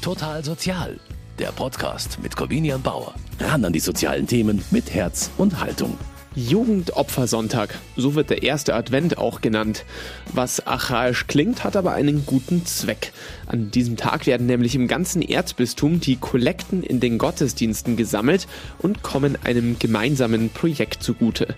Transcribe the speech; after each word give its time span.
Total 0.00 0.42
Sozial, 0.42 0.98
der 1.38 1.52
Podcast 1.52 2.22
mit 2.22 2.34
Corvinian 2.34 2.80
Bauer. 2.80 3.14
Ran 3.38 3.66
an 3.66 3.72
die 3.74 3.80
sozialen 3.80 4.26
Themen 4.26 4.64
mit 4.70 4.94
Herz 4.94 5.30
und 5.36 5.60
Haltung. 5.60 5.98
Jugendopfersonntag, 6.34 7.78
so 7.96 8.14
wird 8.14 8.30
der 8.30 8.42
erste 8.42 8.74
Advent 8.74 9.18
auch 9.18 9.42
genannt. 9.42 9.84
Was 10.32 10.66
archaisch 10.66 11.26
klingt, 11.26 11.64
hat 11.64 11.76
aber 11.76 11.92
einen 11.92 12.24
guten 12.24 12.64
Zweck. 12.64 13.12
An 13.46 13.70
diesem 13.70 13.98
Tag 13.98 14.26
werden 14.26 14.46
nämlich 14.46 14.74
im 14.74 14.88
ganzen 14.88 15.20
Erzbistum 15.20 16.00
die 16.00 16.16
Kollekten 16.16 16.82
in 16.82 17.00
den 17.00 17.18
Gottesdiensten 17.18 17.96
gesammelt 17.96 18.48
und 18.78 19.02
kommen 19.02 19.36
einem 19.44 19.78
gemeinsamen 19.78 20.48
Projekt 20.48 21.02
zugute. 21.02 21.54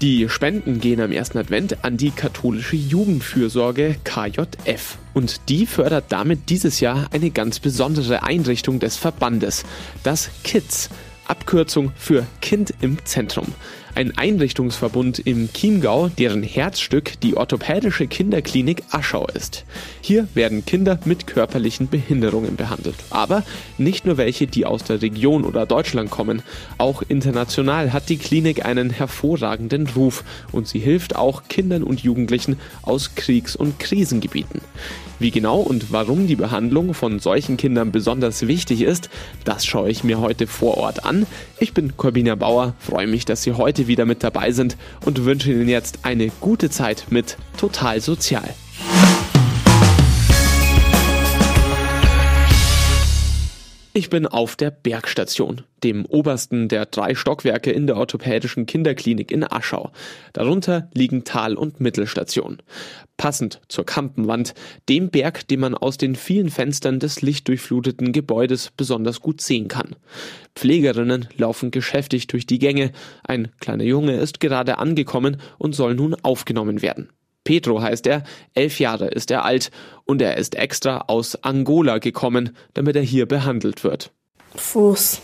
Die 0.00 0.28
Spenden 0.28 0.78
gehen 0.78 1.00
am 1.00 1.10
ersten 1.10 1.38
Advent 1.38 1.84
an 1.84 1.96
die 1.96 2.12
katholische 2.12 2.76
Jugendfürsorge 2.76 3.96
KJF. 4.04 4.99
Und 5.14 5.48
die 5.48 5.66
fördert 5.66 6.06
damit 6.08 6.50
dieses 6.50 6.80
Jahr 6.80 7.08
eine 7.10 7.30
ganz 7.30 7.58
besondere 7.60 8.22
Einrichtung 8.22 8.78
des 8.80 8.96
Verbandes, 8.96 9.64
das 10.02 10.30
KIDS. 10.44 10.90
Abkürzung 11.30 11.92
für 11.96 12.26
Kind 12.40 12.74
im 12.80 13.04
Zentrum. 13.04 13.46
Ein 13.94 14.16
Einrichtungsverbund 14.16 15.18
im 15.18 15.52
Chiemgau, 15.52 16.08
deren 16.08 16.42
Herzstück 16.42 17.20
die 17.20 17.36
orthopädische 17.36 18.06
Kinderklinik 18.06 18.84
Aschau 18.90 19.26
ist. 19.26 19.64
Hier 20.00 20.28
werden 20.34 20.64
Kinder 20.64 20.98
mit 21.04 21.26
körperlichen 21.26 21.88
Behinderungen 21.88 22.56
behandelt. 22.56 22.96
Aber 23.10 23.42
nicht 23.78 24.06
nur 24.06 24.16
welche, 24.16 24.46
die 24.46 24.64
aus 24.64 24.84
der 24.84 25.02
Region 25.02 25.44
oder 25.44 25.66
Deutschland 25.66 26.10
kommen. 26.10 26.42
Auch 26.78 27.02
international 27.08 27.92
hat 27.92 28.08
die 28.08 28.18
Klinik 28.18 28.64
einen 28.64 28.90
hervorragenden 28.90 29.88
Ruf 29.88 30.24
und 30.52 30.68
sie 30.68 30.78
hilft 30.78 31.16
auch 31.16 31.44
Kindern 31.48 31.82
und 31.82 32.00
Jugendlichen 32.00 32.58
aus 32.82 33.14
Kriegs- 33.16 33.56
und 33.56 33.78
Krisengebieten. 33.80 34.60
Wie 35.20 35.30
genau 35.30 35.58
und 35.60 35.92
warum 35.92 36.26
die 36.26 36.34
Behandlung 36.34 36.94
von 36.94 37.18
solchen 37.18 37.58
Kindern 37.58 37.92
besonders 37.92 38.46
wichtig 38.46 38.80
ist, 38.80 39.10
das 39.44 39.66
schaue 39.66 39.90
ich 39.90 40.02
mir 40.02 40.18
heute 40.18 40.46
vor 40.46 40.78
Ort 40.78 41.04
an. 41.04 41.26
Ich 41.58 41.74
bin 41.74 41.94
Corbina 41.98 42.36
Bauer, 42.36 42.74
freue 42.78 43.06
mich, 43.06 43.26
dass 43.26 43.42
Sie 43.42 43.52
heute 43.52 43.86
wieder 43.86 44.06
mit 44.06 44.24
dabei 44.24 44.52
sind 44.52 44.78
und 45.04 45.26
wünsche 45.26 45.52
Ihnen 45.52 45.68
jetzt 45.68 46.00
eine 46.04 46.30
gute 46.40 46.70
Zeit 46.70 47.04
mit 47.10 47.36
Total 47.58 48.00
Sozial. 48.00 48.54
Ich 53.92 54.08
bin 54.08 54.28
auf 54.28 54.54
der 54.54 54.70
Bergstation, 54.70 55.62
dem 55.82 56.06
obersten 56.06 56.68
der 56.68 56.86
drei 56.86 57.16
Stockwerke 57.16 57.72
in 57.72 57.88
der 57.88 57.96
orthopädischen 57.96 58.64
Kinderklinik 58.64 59.32
in 59.32 59.42
Aschau. 59.42 59.90
Darunter 60.32 60.88
liegen 60.94 61.24
Tal- 61.24 61.56
und 61.56 61.80
Mittelstation. 61.80 62.62
Passend 63.16 63.60
zur 63.66 63.84
Kampenwand, 63.84 64.54
dem 64.88 65.10
Berg, 65.10 65.48
den 65.48 65.58
man 65.58 65.74
aus 65.74 65.98
den 65.98 66.14
vielen 66.14 66.50
Fenstern 66.50 67.00
des 67.00 67.20
lichtdurchfluteten 67.20 68.12
Gebäudes 68.12 68.70
besonders 68.76 69.20
gut 69.20 69.40
sehen 69.40 69.66
kann. 69.66 69.96
Pflegerinnen 70.54 71.26
laufen 71.36 71.72
geschäftig 71.72 72.28
durch 72.28 72.46
die 72.46 72.60
Gänge. 72.60 72.92
Ein 73.24 73.50
kleiner 73.58 73.84
Junge 73.84 74.14
ist 74.18 74.38
gerade 74.38 74.78
angekommen 74.78 75.38
und 75.58 75.74
soll 75.74 75.96
nun 75.96 76.14
aufgenommen 76.22 76.80
werden. 76.80 77.08
Pedro 77.44 77.82
heißt 77.82 78.06
er, 78.06 78.22
elf 78.54 78.80
Jahre 78.80 79.08
ist 79.08 79.30
er 79.30 79.44
alt 79.44 79.70
und 80.04 80.20
er 80.22 80.36
ist 80.36 80.54
extra 80.54 81.04
aus 81.06 81.42
Angola 81.42 81.98
gekommen, 81.98 82.56
damit 82.74 82.96
er 82.96 83.02
hier 83.02 83.26
behandelt 83.26 83.84
wird. 83.84 84.12
Fuß, 84.56 85.20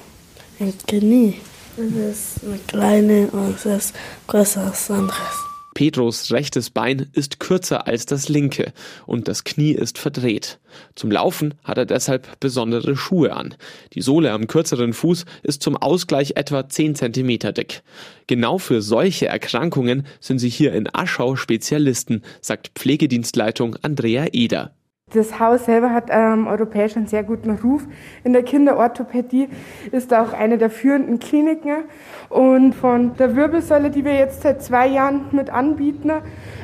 ein 0.60 0.74
Knie. 0.86 1.40
Das 1.76 2.36
ist 2.36 2.44
eine 2.44 2.58
kleine 2.66 3.26
und 3.28 3.56
das 3.64 3.86
ist 3.86 3.96
größer 4.28 4.62
als 4.62 4.90
anderes. 4.90 5.46
Pedros 5.76 6.32
rechtes 6.32 6.70
Bein 6.70 7.10
ist 7.12 7.38
kürzer 7.38 7.86
als 7.86 8.06
das 8.06 8.30
linke 8.30 8.72
und 9.04 9.28
das 9.28 9.44
Knie 9.44 9.72
ist 9.72 9.98
verdreht. 9.98 10.58
Zum 10.94 11.10
Laufen 11.10 11.52
hat 11.64 11.76
er 11.76 11.84
deshalb 11.84 12.40
besondere 12.40 12.96
Schuhe 12.96 13.36
an. 13.36 13.54
Die 13.92 14.00
Sohle 14.00 14.32
am 14.32 14.46
kürzeren 14.46 14.94
Fuß 14.94 15.26
ist 15.42 15.62
zum 15.62 15.76
Ausgleich 15.76 16.32
etwa 16.36 16.66
10 16.66 16.94
cm 16.94 17.52
dick. 17.52 17.82
Genau 18.26 18.56
für 18.56 18.80
solche 18.80 19.26
Erkrankungen 19.26 20.06
sind 20.18 20.38
sie 20.38 20.48
hier 20.48 20.72
in 20.72 20.88
Aschau 20.94 21.36
Spezialisten, 21.36 22.22
sagt 22.40 22.70
Pflegedienstleitung 22.74 23.76
Andrea 23.82 24.28
Eder. 24.32 24.72
Das 25.16 25.40
Haus 25.40 25.64
selber 25.64 25.94
hat 25.94 26.08
ähm, 26.10 26.46
europäisch 26.46 26.94
einen 26.94 27.06
sehr 27.06 27.24
guten 27.24 27.50
Ruf. 27.52 27.86
In 28.22 28.34
der 28.34 28.42
Kinderorthopädie 28.42 29.48
ist 29.90 30.12
auch 30.12 30.34
eine 30.34 30.58
der 30.58 30.68
führenden 30.68 31.18
Kliniken. 31.18 31.84
Und 32.28 32.74
von 32.74 33.16
der 33.16 33.34
Wirbelsäule, 33.34 33.90
die 33.90 34.04
wir 34.04 34.14
jetzt 34.14 34.42
seit 34.42 34.62
zwei 34.62 34.86
Jahren 34.86 35.24
mit 35.32 35.48
anbieten, 35.48 36.12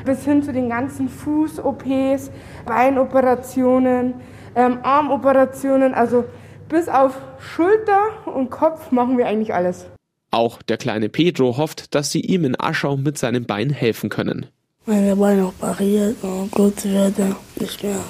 bis 0.04 0.26
hin 0.26 0.42
zu 0.42 0.52
den 0.52 0.68
ganzen 0.68 1.08
Fuß-OPs, 1.08 2.30
Beinoperationen, 2.66 4.14
ähm, 4.54 4.80
Armoperationen, 4.82 5.94
also 5.94 6.26
bis 6.68 6.90
auf 6.90 7.16
Schulter 7.38 8.00
und 8.26 8.50
Kopf 8.50 8.90
machen 8.90 9.16
wir 9.16 9.28
eigentlich 9.28 9.54
alles. 9.54 9.86
Auch 10.30 10.60
der 10.60 10.76
kleine 10.76 11.08
Pedro 11.08 11.56
hofft, 11.56 11.94
dass 11.94 12.12
sie 12.12 12.20
ihm 12.20 12.44
in 12.44 12.60
Aschau 12.60 12.98
mit 12.98 13.16
seinem 13.16 13.46
Bein 13.46 13.70
helfen 13.70 14.10
können. 14.10 14.44
Meine 14.84 15.16
Beine 15.16 15.46
operiert 15.46 16.16
und 16.22 16.50
gut 16.50 16.84
werde, 16.84 17.34
nicht 17.58 17.82
mehr 17.82 18.00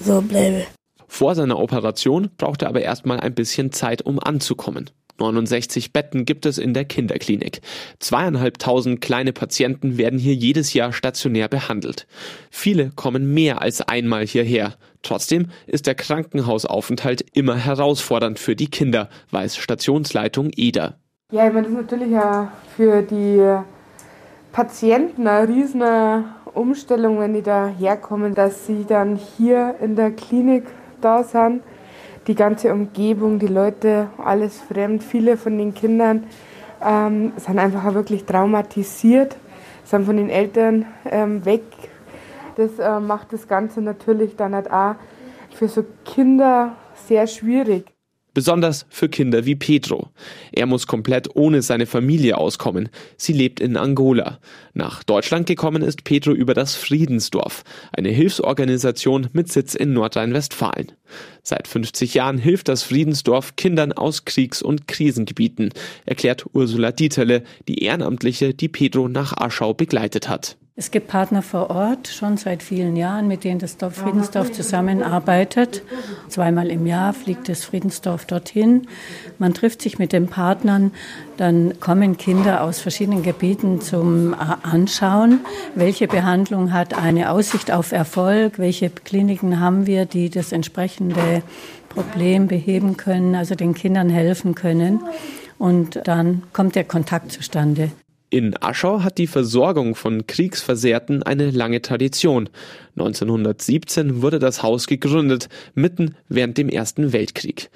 so 0.00 0.20
bleibe. 0.20 0.66
Vor 1.08 1.34
seiner 1.34 1.58
Operation 1.58 2.30
braucht 2.36 2.62
er 2.62 2.68
aber 2.68 2.82
erstmal 2.82 3.20
ein 3.20 3.34
bisschen 3.34 3.72
Zeit, 3.72 4.02
um 4.02 4.18
anzukommen. 4.18 4.90
69 5.18 5.92
Betten 5.92 6.24
gibt 6.24 6.46
es 6.46 6.58
in 6.58 6.74
der 6.74 6.84
Kinderklinik. 6.84 7.60
Zweieinhalbtausend 8.00 9.00
kleine 9.00 9.32
Patienten 9.32 9.96
werden 9.96 10.18
hier 10.18 10.34
jedes 10.34 10.74
Jahr 10.74 10.92
stationär 10.92 11.48
behandelt. 11.48 12.06
Viele 12.50 12.90
kommen 12.90 13.32
mehr 13.32 13.62
als 13.62 13.80
einmal 13.80 14.26
hierher. 14.26 14.74
Trotzdem 15.02 15.50
ist 15.66 15.86
der 15.86 15.94
Krankenhausaufenthalt 15.94 17.24
immer 17.32 17.56
herausfordernd 17.56 18.38
für 18.38 18.56
die 18.56 18.68
Kinder, 18.68 19.08
weiß 19.30 19.56
Stationsleitung 19.56 20.50
Eder. 20.54 20.98
Ja, 21.32 21.46
ich 21.46 21.52
meine, 21.52 21.66
das 21.66 21.72
ist 21.72 21.80
natürlich 21.80 22.10
ja 22.10 22.52
für 22.76 23.02
die 23.02 23.58
Patienten 24.52 25.26
eine 25.26 25.48
riesen 25.48 25.82
Umstellung, 26.56 27.20
wenn 27.20 27.34
die 27.34 27.42
da 27.42 27.68
herkommen, 27.68 28.34
dass 28.34 28.66
sie 28.66 28.84
dann 28.86 29.16
hier 29.16 29.76
in 29.80 29.96
der 29.96 30.10
Klinik 30.10 30.64
da 31.00 31.22
sind. 31.22 31.62
Die 32.26 32.34
ganze 32.34 32.72
Umgebung, 32.72 33.38
die 33.38 33.46
Leute, 33.46 34.08
alles 34.18 34.60
fremd. 34.60 35.02
Viele 35.02 35.36
von 35.36 35.58
den 35.58 35.74
Kindern 35.74 36.24
ähm, 36.84 37.32
sind 37.36 37.58
einfach 37.58 37.94
wirklich 37.94 38.24
traumatisiert, 38.24 39.36
sind 39.84 40.06
von 40.06 40.16
den 40.16 40.30
Eltern 40.30 40.86
ähm, 41.04 41.44
weg. 41.44 41.62
Das 42.56 42.78
äh, 42.78 43.00
macht 43.00 43.32
das 43.32 43.46
Ganze 43.46 43.80
natürlich 43.80 44.34
dann 44.36 44.54
halt 44.54 44.70
auch 44.70 44.94
für 45.54 45.68
so 45.68 45.84
Kinder 46.04 46.76
sehr 47.06 47.26
schwierig. 47.26 47.95
Besonders 48.36 48.84
für 48.90 49.08
Kinder 49.08 49.46
wie 49.46 49.54
Pedro. 49.54 50.10
Er 50.52 50.66
muss 50.66 50.86
komplett 50.86 51.34
ohne 51.36 51.62
seine 51.62 51.86
Familie 51.86 52.36
auskommen. 52.36 52.90
Sie 53.16 53.32
lebt 53.32 53.60
in 53.60 53.78
Angola. 53.78 54.40
Nach 54.74 55.02
Deutschland 55.02 55.46
gekommen 55.46 55.80
ist 55.80 56.04
Pedro 56.04 56.32
über 56.32 56.52
das 56.52 56.74
Friedensdorf, 56.74 57.64
eine 57.94 58.10
Hilfsorganisation 58.10 59.28
mit 59.32 59.50
Sitz 59.50 59.74
in 59.74 59.94
Nordrhein-Westfalen. 59.94 60.92
Seit 61.42 61.66
50 61.66 62.12
Jahren 62.12 62.36
hilft 62.36 62.68
das 62.68 62.82
Friedensdorf 62.82 63.56
Kindern 63.56 63.94
aus 63.94 64.26
Kriegs- 64.26 64.60
und 64.60 64.86
Krisengebieten, 64.86 65.70
erklärt 66.04 66.44
Ursula 66.52 66.92
Dieterle, 66.92 67.42
die 67.68 67.84
Ehrenamtliche, 67.84 68.52
die 68.52 68.68
Pedro 68.68 69.08
nach 69.08 69.32
Aschau 69.32 69.72
begleitet 69.72 70.28
hat. 70.28 70.58
Es 70.78 70.90
gibt 70.90 71.08
Partner 71.08 71.40
vor 71.40 71.70
Ort, 71.70 72.06
schon 72.06 72.36
seit 72.36 72.62
vielen 72.62 72.96
Jahren, 72.96 73.28
mit 73.28 73.44
denen 73.44 73.58
das 73.58 73.78
Dorf 73.78 73.94
Friedensdorf 73.94 74.52
zusammenarbeitet. 74.52 75.82
Zweimal 76.28 76.68
im 76.68 76.86
Jahr 76.86 77.14
fliegt 77.14 77.48
das 77.48 77.64
Friedensdorf 77.64 78.26
dorthin. 78.26 78.86
Man 79.38 79.54
trifft 79.54 79.80
sich 79.80 79.98
mit 79.98 80.12
den 80.12 80.26
Partnern, 80.26 80.92
dann 81.38 81.80
kommen 81.80 82.18
Kinder 82.18 82.62
aus 82.62 82.78
verschiedenen 82.78 83.22
Gebieten 83.22 83.80
zum 83.80 84.34
Anschauen. 84.34 85.40
Welche 85.74 86.08
Behandlung 86.08 86.74
hat 86.74 86.92
eine 86.92 87.30
Aussicht 87.30 87.70
auf 87.70 87.92
Erfolg? 87.92 88.58
Welche 88.58 88.90
Kliniken 88.90 89.58
haben 89.58 89.86
wir, 89.86 90.04
die 90.04 90.28
das 90.28 90.52
entsprechende 90.52 91.42
Problem 91.88 92.48
beheben 92.48 92.98
können, 92.98 93.34
also 93.34 93.54
den 93.54 93.72
Kindern 93.72 94.10
helfen 94.10 94.54
können? 94.54 95.00
Und 95.56 96.02
dann 96.04 96.42
kommt 96.52 96.74
der 96.74 96.84
Kontakt 96.84 97.32
zustande. 97.32 97.92
In 98.28 98.60
Aschau 98.60 99.02
hat 99.02 99.18
die 99.18 99.28
Versorgung 99.28 99.94
von 99.94 100.26
Kriegsversehrten 100.26 101.22
eine 101.22 101.50
lange 101.50 101.80
Tradition. 101.80 102.48
1917 102.96 104.20
wurde 104.20 104.40
das 104.40 104.64
Haus 104.64 104.88
gegründet, 104.88 105.48
mitten 105.74 106.16
während 106.28 106.58
dem 106.58 106.68
Ersten 106.68 107.12
Weltkrieg. 107.12 107.70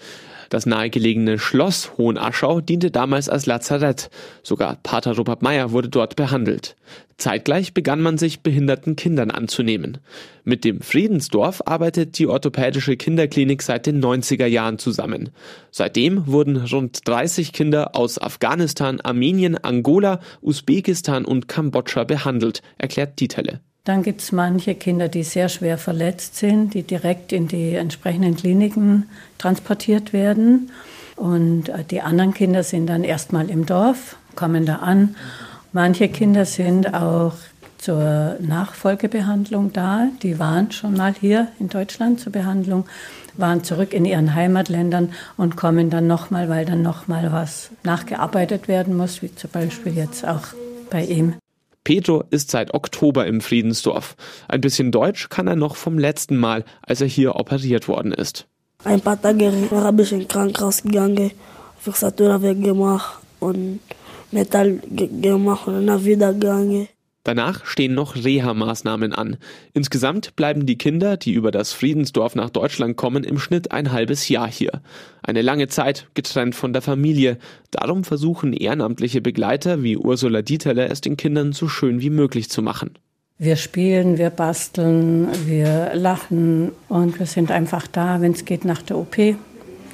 Das 0.51 0.67
nahegelegene 0.67 1.39
Schloss 1.39 1.93
Hohenaschau 1.97 2.61
diente 2.61 2.91
damals 2.91 3.29
als 3.29 3.47
Lazarett. 3.47 4.11
Sogar 4.43 4.79
Pater 4.83 5.17
Robert 5.17 5.43
Meyer 5.43 5.71
wurde 5.71 5.89
dort 5.89 6.17
behandelt. 6.17 6.75
Zeitgleich 7.19 7.73
begann 7.73 8.01
man 8.01 8.19
sich 8.19 8.41
behinderten 8.41 8.97
Kindern 8.97 9.31
anzunehmen. 9.31 9.99
Mit 10.43 10.65
dem 10.65 10.81
Friedensdorf 10.81 11.63
arbeitet 11.67 12.19
die 12.19 12.27
orthopädische 12.27 12.97
Kinderklinik 12.97 13.63
seit 13.63 13.87
den 13.87 14.03
90er 14.03 14.47
Jahren 14.47 14.79
zusammen. 14.79 15.31
Seitdem 15.71 16.27
wurden 16.27 16.57
rund 16.57 17.07
30 17.07 17.53
Kinder 17.53 17.95
aus 17.95 18.19
Afghanistan, 18.21 19.01
Armenien, 19.01 19.57
Angola, 19.57 20.19
Usbekistan 20.43 21.25
und 21.25 21.47
Kambodscha 21.47 22.03
behandelt, 22.03 22.61
erklärt 22.77 23.21
Dieterle. 23.21 23.61
Dann 23.91 24.05
gibt 24.05 24.21
es 24.21 24.31
manche 24.31 24.77
Kinder, 24.77 25.09
die 25.09 25.25
sehr 25.25 25.49
schwer 25.49 25.77
verletzt 25.77 26.37
sind, 26.37 26.75
die 26.75 26.85
direkt 26.85 27.33
in 27.33 27.49
die 27.49 27.75
entsprechenden 27.75 28.37
Kliniken 28.37 29.09
transportiert 29.37 30.13
werden. 30.13 30.71
Und 31.17 31.71
äh, 31.71 31.83
die 31.83 32.01
anderen 32.01 32.33
Kinder 32.33 32.63
sind 32.63 32.87
dann 32.87 33.03
erstmal 33.03 33.51
im 33.51 33.67
Dorf, 33.67 34.15
kommen 34.37 34.65
da 34.65 34.77
an. 34.77 35.17
Manche 35.73 36.09
Kinder 36.09 36.45
sind 36.45 36.95
auch 36.95 37.33
zur 37.79 38.37
Nachfolgebehandlung 38.39 39.73
da. 39.73 40.07
Die 40.23 40.39
waren 40.39 40.71
schon 40.71 40.95
mal 40.95 41.13
hier 41.21 41.49
in 41.59 41.69
Deutschland 41.69 42.21
zur 42.21 42.31
Behandlung, 42.31 42.85
waren 43.37 43.65
zurück 43.65 43.93
in 43.93 44.05
ihren 44.05 44.37
Heimatländern 44.37 45.13
und 45.37 45.57
kommen 45.57 45.91
dann 45.91 46.07
nochmal, 46.07 46.49
weil 46.49 46.65
dann 46.65 46.83
nochmal 46.83 47.33
was 47.33 47.71
nachgearbeitet 47.83 48.69
werden 48.69 48.97
muss, 48.97 49.21
wie 49.21 49.35
zum 49.35 49.51
Beispiel 49.51 49.97
jetzt 49.97 50.25
auch 50.25 50.47
bei 50.91 51.03
ihm. 51.03 51.35
Pedro 51.91 52.23
ist 52.31 52.53
seit 52.53 52.73
Oktober 52.73 53.27
im 53.27 53.41
Friedensdorf. 53.41 54.15
Ein 54.47 54.61
bisschen 54.61 54.93
Deutsch 54.93 55.29
kann 55.29 55.49
er 55.49 55.57
noch 55.57 55.75
vom 55.75 55.99
letzten 55.99 56.37
Mal, 56.37 56.65
als 56.83 57.01
er 57.01 57.09
hier 57.09 57.35
operiert 57.35 57.89
worden 57.89 58.13
ist. 58.13 58.47
Ein 58.85 59.01
paar 59.01 59.21
Tage 59.21 59.53
habe 59.73 60.03
ich 60.03 60.13
in 60.13 60.29
Krankenhaus 60.29 60.85
gegangen, 60.85 61.33
Fixatur 61.81 62.43
weggemacht 62.43 63.19
und 63.41 63.81
Metall 64.31 64.79
gemacht 64.89 65.67
und 65.67 65.85
dann 65.85 66.05
wieder 66.05 66.33
gegangen. 66.33 66.87
Danach 67.23 67.67
stehen 67.67 67.95
noch 67.95 68.17
Reha-Maßnahmen 68.17 69.13
an. 69.13 69.37
Insgesamt 69.75 70.37
bleiben 70.37 70.65
die 70.65 70.79
Kinder, 70.79 71.19
die 71.19 71.33
über 71.33 71.51
das 71.51 71.73
Friedensdorf 71.75 72.35
nach 72.35 72.49
Deutschland 72.49 72.97
kommen, 72.97 73.25
im 73.25 73.39
Schnitt 73.39 73.73
ein 73.73 73.93
halbes 73.93 74.29
Jahr 74.31 74.51
hier. 74.51 74.81
Eine 75.23 75.43
lange 75.43 75.69
Zeit 75.69 76.09
getrennt 76.15 76.55
von 76.55 76.73
der 76.73 76.81
Familie. 76.81 77.37
Darum 77.71 78.05
versuchen 78.05 78.55
ehrenamtliche 78.55 79.21
Begleiter 79.21 79.83
wie 79.83 79.99
Ursula 79.99 80.41
Dieterle 80.41 80.89
es 80.89 81.03
den 81.03 81.19
Kindern 81.19 81.53
so 81.53 81.69
schön 81.69 82.01
wie 82.01 82.11
möglich 82.11 82.49
zu 82.49 82.63
machen. 82.63 82.99
Wir 83.37 83.57
spielen, 83.57 84.19
wir 84.19 84.31
basteln, 84.31 85.29
wir 85.47 85.93
lachen 85.95 86.73
und 86.89 87.19
wir 87.19 87.27
sind 87.27 87.51
einfach 87.51 87.87
da, 87.87 88.21
wenn 88.21 88.33
es 88.33 88.45
geht 88.45 88.65
nach 88.65 88.83
der 88.83 88.99
OP, 88.99 89.17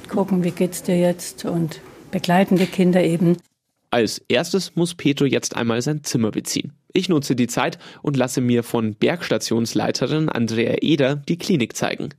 gucken, 0.09 0.43
wie 0.43 0.51
geht's 0.51 0.83
dir 0.83 0.97
jetzt 0.99 1.45
und 1.45 1.81
begleiten 2.11 2.57
die 2.57 2.65
Kinder 2.65 3.03
eben. 3.03 3.37
Als 3.89 4.21
erstes 4.27 4.75
muss 4.75 4.95
Petro 4.95 5.25
jetzt 5.25 5.55
einmal 5.55 5.81
sein 5.81 6.03
Zimmer 6.03 6.31
beziehen. 6.31 6.73
Ich 6.93 7.09
nutze 7.09 7.35
die 7.35 7.47
Zeit 7.47 7.77
und 8.01 8.17
lasse 8.17 8.41
mir 8.41 8.63
von 8.63 8.95
Bergstationsleiterin 8.95 10.29
Andrea 10.29 10.77
Eder 10.81 11.15
die 11.15 11.37
Klinik 11.37 11.75
zeigen. 11.75 12.09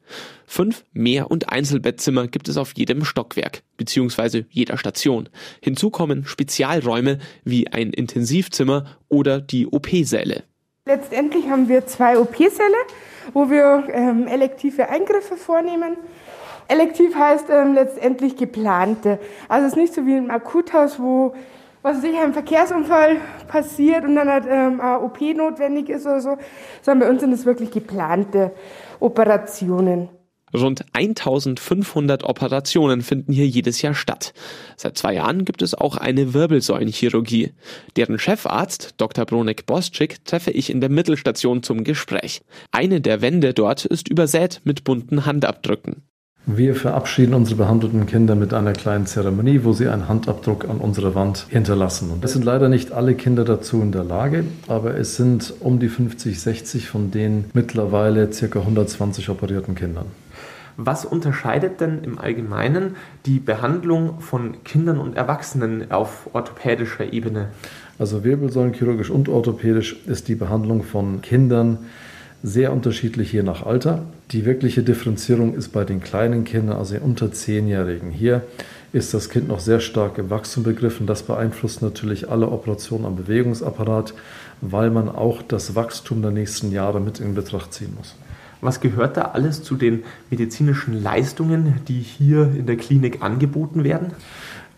Fünf 0.47 0.85
Mehr- 0.93 1.31
und 1.31 1.51
Einzelbettzimmer 1.51 2.27
gibt 2.29 2.49
es 2.49 2.57
auf 2.57 2.73
jedem 2.77 3.05
Stockwerk, 3.05 3.63
beziehungsweise 3.77 4.47
jeder 4.51 4.79
Station. 4.79 5.29
Hinzu 5.63 5.91
kommen 5.91 6.25
Spezialräume 6.27 7.19
wie 7.45 7.69
ein 7.69 7.91
Intensivzimmer 7.91 8.99
oder 9.09 9.41
die 9.41 9.67
OP-Säle. 9.67 10.45
Letztendlich 10.87 11.49
haben 11.49 11.69
wir 11.69 11.87
zwei 11.87 12.19
OP-Säle, 12.19 12.77
wo 13.35 13.51
wir 13.51 13.89
ähm, 13.93 14.27
elektive 14.27 14.89
Eingriffe 14.89 15.37
vornehmen. 15.37 15.97
Elektiv 16.69 17.15
heißt 17.15 17.47
ähm, 17.51 17.75
letztendlich 17.75 18.37
geplante. 18.37 19.19
Also 19.49 19.67
es 19.67 19.73
ist 19.73 19.79
nicht 19.79 19.95
so 19.95 20.07
wie 20.07 20.17
im 20.17 20.31
Akuthaus, 20.31 20.99
wo 20.99 21.35
was 21.83 22.01
sicher 22.01 22.23
ein 22.23 22.33
Verkehrsunfall 22.33 23.17
passiert 23.47 24.05
und 24.05 24.17
dann 24.17 24.29
halt 24.29 24.45
ähm, 24.49 24.81
eine 24.81 25.01
OP 25.01 25.21
notwendig 25.21 25.89
ist 25.89 26.07
oder 26.07 26.21
so, 26.21 26.37
sondern 26.83 27.09
bei 27.09 27.13
uns 27.13 27.21
sind 27.21 27.33
es 27.33 27.47
wirklich 27.47 27.71
geplante 27.71 28.53
Operationen. 29.01 30.09
Rund 30.55 30.85
1500 30.93 32.25
Operationen 32.25 33.03
finden 33.03 33.33
hier 33.33 33.47
jedes 33.47 33.83
Jahr 33.83 33.95
statt. 33.95 34.33
Seit 34.77 34.97
zwei 34.97 35.15
Jahren 35.15 35.45
gibt 35.45 35.63
es 35.63 35.75
auch 35.75 35.97
eine 35.97 36.33
Wirbelsäulenchirurgie. 36.33 37.53
Deren 37.97 38.19
Chefarzt, 38.19 38.95
Dr. 38.97 39.27
Bronek 39.27 39.67
Bosczyk, 39.67 40.25
treffe 40.25 40.51
ich 40.51 40.71
in 40.71 40.81
der 40.81 40.91
Mittelstation 40.91 41.63
zum 41.63 41.85
Gespräch. 41.85 42.43
Eine 42.73 43.01
der 43.01 43.21
Wände 43.21 43.53
dort 43.53 43.85
ist 43.85 44.09
übersät 44.09 44.61
mit 44.65 44.85
bunten 44.85 45.27
Handabdrücken. 45.27 46.03
Wir 46.51 46.75
verabschieden 46.75 47.35
unsere 47.35 47.57
behandelten 47.57 48.07
Kinder 48.07 48.35
mit 48.35 48.55
einer 48.55 48.73
kleinen 48.73 49.05
Zeremonie, 49.05 49.65
wo 49.65 49.75
sie 49.75 49.87
einen 49.87 50.09
Handabdruck 50.09 50.67
an 50.67 50.79
unserer 50.79 51.15
Wand 51.15 51.45
hinterlassen. 51.51 52.11
Und 52.11 52.25
es 52.25 52.33
sind 52.33 52.43
leider 52.43 52.71
nicht 52.71 52.91
alle 52.91 53.15
Kinder 53.17 53.45
dazu 53.45 53.83
in 53.83 53.93
der 53.93 54.03
Lage, 54.03 54.45
aber 54.67 54.97
es 54.97 55.17
sind 55.17 55.53
um 55.61 55.79
die 55.79 55.91
50, 55.91 56.41
60 56.41 56.89
von 56.89 57.11
den 57.11 57.51
mittlerweile 57.53 58.29
ca. 58.29 58.61
120 58.61 59.29
operierten 59.29 59.75
Kindern. 59.75 60.07
Was 60.79 61.05
unterscheidet 61.05 61.83
denn 61.83 62.03
im 62.03 62.19
Allgemeinen 62.19 62.97
die 63.27 63.41
Behandlung 63.41 64.23
von 64.23 64.65
Kindern 64.65 64.97
und 65.01 65.19
Erwachsenen 65.19 65.91
auf 65.91 66.31
orthopädischer 66.33 67.13
Ebene? 67.13 67.49
Also 67.99 68.25
Wirbelsäulenchirurgisch 68.25 69.11
und 69.11 69.29
orthopädisch 69.29 69.99
ist 70.07 70.29
die 70.29 70.35
Behandlung 70.35 70.83
von 70.83 71.21
Kindern 71.21 71.81
sehr 72.43 72.73
unterschiedlich 72.73 73.33
je 73.33 73.43
nach 73.43 73.67
Alter. 73.67 74.03
Die 74.31 74.45
wirkliche 74.45 74.83
Differenzierung 74.83 75.55
ist 75.55 75.71
bei 75.71 75.85
den 75.85 76.01
kleinen 76.01 76.45
Kindern, 76.45 76.77
also 76.77 76.97
unter 76.97 77.27
10-Jährigen. 77.27 78.11
Hier 78.11 78.43
ist 78.93 79.13
das 79.13 79.29
Kind 79.29 79.49
noch 79.49 79.61
sehr 79.61 79.81
stark 79.81 80.19
im 80.19 80.31
Wachstum 80.31 80.63
begriffen. 80.63 81.07
Das 81.07 81.23
beeinflusst 81.23 81.83
natürlich 81.83 82.31
alle 82.31 82.49
Operationen 82.49 83.05
am 83.05 83.17
Bewegungsapparat, 83.17 84.15
weil 84.61 84.91
man 84.91 85.09
auch 85.09 85.43
das 85.43 85.75
Wachstum 85.75 86.23
der 86.23 86.31
nächsten 86.31 86.73
Jahre 86.73 87.01
mit 87.01 87.21
in 87.21 87.35
Betracht 87.35 87.75
ziehen 87.75 87.95
muss. 87.97 88.15
Was 88.61 88.81
gehört 88.81 89.17
da 89.17 89.23
alles 89.33 89.63
zu 89.63 89.77
den 89.77 90.03
medizinischen 90.31 91.01
Leistungen, 91.01 91.75
die 91.87 92.01
hier 92.01 92.43
in 92.43 92.67
der 92.67 92.77
Klinik 92.77 93.23
angeboten 93.23 93.85
werden? 93.85 94.13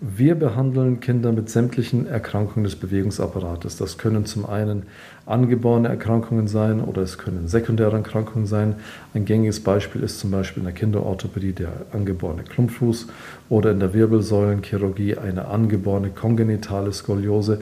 Wir 0.02 0.34
behandeln 0.34 1.00
Kinder 1.00 1.30
mit 1.30 1.50
sämtlichen 1.50 2.06
Erkrankungen 2.06 2.64
des 2.64 2.74
Bewegungsapparates. 2.74 3.76
Das 3.76 3.98
können 3.98 4.24
zum 4.24 4.46
einen 4.46 4.84
angeborene 5.26 5.88
Erkrankungen 5.88 6.48
sein 6.48 6.80
oder 6.80 7.02
es 7.02 7.18
können 7.18 7.48
sekundäre 7.48 7.96
Erkrankungen 7.96 8.46
sein. 8.46 8.76
Ein 9.12 9.26
gängiges 9.26 9.60
Beispiel 9.60 10.02
ist 10.02 10.18
zum 10.18 10.30
Beispiel 10.30 10.62
in 10.62 10.64
der 10.64 10.72
Kinderorthopädie 10.72 11.52
der 11.52 11.72
angeborene 11.92 12.44
Klumpfuß 12.44 13.08
oder 13.50 13.72
in 13.72 13.80
der 13.80 13.92
Wirbelsäulenchirurgie 13.92 15.18
eine 15.18 15.48
angeborene 15.48 16.08
kongenitale 16.08 16.94
Skoliose. 16.94 17.60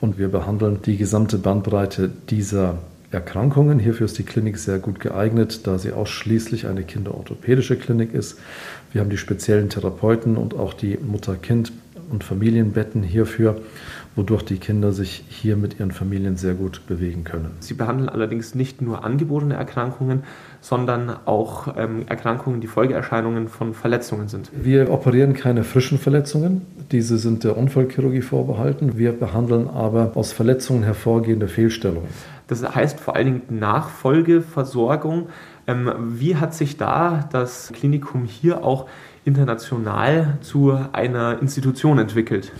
Und 0.00 0.16
wir 0.16 0.28
behandeln 0.28 0.80
die 0.86 0.96
gesamte 0.96 1.36
Bandbreite 1.36 2.10
dieser 2.30 2.78
Erkrankungen. 3.14 3.78
Hierfür 3.78 4.04
ist 4.04 4.18
die 4.18 4.24
Klinik 4.24 4.58
sehr 4.58 4.78
gut 4.78 5.00
geeignet, 5.00 5.66
da 5.66 5.78
sie 5.78 5.92
ausschließlich 5.92 6.66
eine 6.66 6.82
kinderorthopädische 6.82 7.76
Klinik 7.76 8.12
ist. 8.12 8.38
Wir 8.92 9.00
haben 9.00 9.10
die 9.10 9.16
speziellen 9.16 9.70
Therapeuten 9.70 10.36
und 10.36 10.54
auch 10.54 10.74
die 10.74 10.98
Mutter-Kind- 10.98 11.72
und 12.10 12.22
Familienbetten 12.22 13.02
hierfür, 13.02 13.60
wodurch 14.14 14.44
die 14.44 14.58
Kinder 14.58 14.92
sich 14.92 15.24
hier 15.28 15.56
mit 15.56 15.80
ihren 15.80 15.90
Familien 15.90 16.36
sehr 16.36 16.54
gut 16.54 16.86
bewegen 16.86 17.24
können. 17.24 17.50
Sie 17.60 17.74
behandeln 17.74 18.08
allerdings 18.08 18.54
nicht 18.54 18.80
nur 18.80 19.04
angeborene 19.04 19.54
Erkrankungen, 19.54 20.22
sondern 20.60 21.16
auch 21.24 21.74
ähm, 21.76 22.04
Erkrankungen, 22.06 22.60
die 22.60 22.66
Folgeerscheinungen 22.66 23.48
von 23.48 23.74
Verletzungen 23.74 24.28
sind. 24.28 24.50
Wir 24.54 24.90
operieren 24.90 25.34
keine 25.34 25.64
frischen 25.64 25.98
Verletzungen. 25.98 26.62
Diese 26.92 27.18
sind 27.18 27.44
der 27.44 27.56
Unfallchirurgie 27.56 28.22
vorbehalten. 28.22 28.96
Wir 28.96 29.12
behandeln 29.12 29.68
aber 29.68 30.12
aus 30.14 30.32
Verletzungen 30.32 30.84
hervorgehende 30.84 31.48
Fehlstellungen. 31.48 32.08
Das 32.46 32.62
heißt 32.62 33.00
vor 33.00 33.16
allen 33.16 33.26
Dingen 33.26 33.42
Nachfolgeversorgung. 33.58 35.28
Ähm, 35.66 35.90
wie 36.18 36.36
hat 36.36 36.54
sich 36.54 36.76
da 36.76 37.28
das 37.32 37.72
Klinikum 37.72 38.24
hier 38.24 38.64
auch 38.64 38.86
international 39.24 40.38
zu 40.40 40.78
einer 40.92 41.40
Institution 41.40 41.98
entwickelt? 41.98 42.52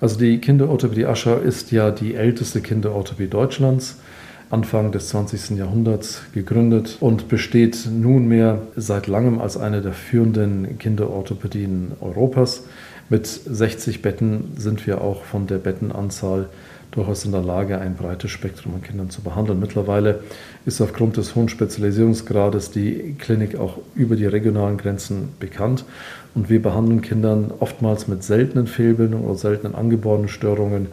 Also 0.00 0.18
die 0.18 0.38
Kinderorthopädie 0.38 1.06
Aschau 1.06 1.36
ist 1.36 1.70
ja 1.72 1.90
die 1.90 2.14
älteste 2.14 2.60
Kinderorthopädie 2.60 3.30
Deutschlands. 3.30 3.98
Anfang 4.50 4.92
des 4.92 5.08
20. 5.08 5.56
Jahrhunderts 5.56 6.24
gegründet 6.34 6.98
und 7.00 7.28
besteht 7.28 7.88
nunmehr 7.90 8.60
seit 8.76 9.06
langem 9.06 9.40
als 9.40 9.56
eine 9.56 9.80
der 9.80 9.94
führenden 9.94 10.78
Kinderorthopädien 10.78 11.92
Europas. 12.02 12.64
Mit 13.08 13.26
60 13.26 14.02
Betten 14.02 14.52
sind 14.56 14.86
wir 14.86 15.00
auch 15.00 15.24
von 15.24 15.46
der 15.46 15.56
Bettenanzahl 15.56 16.50
durchaus 16.92 17.24
in 17.24 17.32
der 17.32 17.42
Lage, 17.42 17.78
ein 17.78 17.96
breites 17.96 18.30
Spektrum 18.30 18.74
an 18.74 18.82
Kindern 18.82 19.10
zu 19.10 19.22
behandeln. 19.22 19.58
Mittlerweile 19.58 20.20
ist 20.64 20.80
aufgrund 20.80 21.16
des 21.16 21.34
hohen 21.34 21.48
Spezialisierungsgrades 21.48 22.70
die 22.70 23.16
Klinik 23.18 23.58
auch 23.58 23.78
über 23.94 24.14
die 24.14 24.26
regionalen 24.26 24.76
Grenzen 24.76 25.30
bekannt 25.40 25.84
und 26.34 26.48
wir 26.48 26.62
behandeln 26.62 27.00
Kindern 27.00 27.52
oftmals 27.58 28.08
mit 28.08 28.22
seltenen 28.22 28.66
Fehlbildungen 28.66 29.24
oder 29.24 29.36
seltenen 29.36 29.74
angeborenen 29.74 30.28
Störungen 30.28 30.88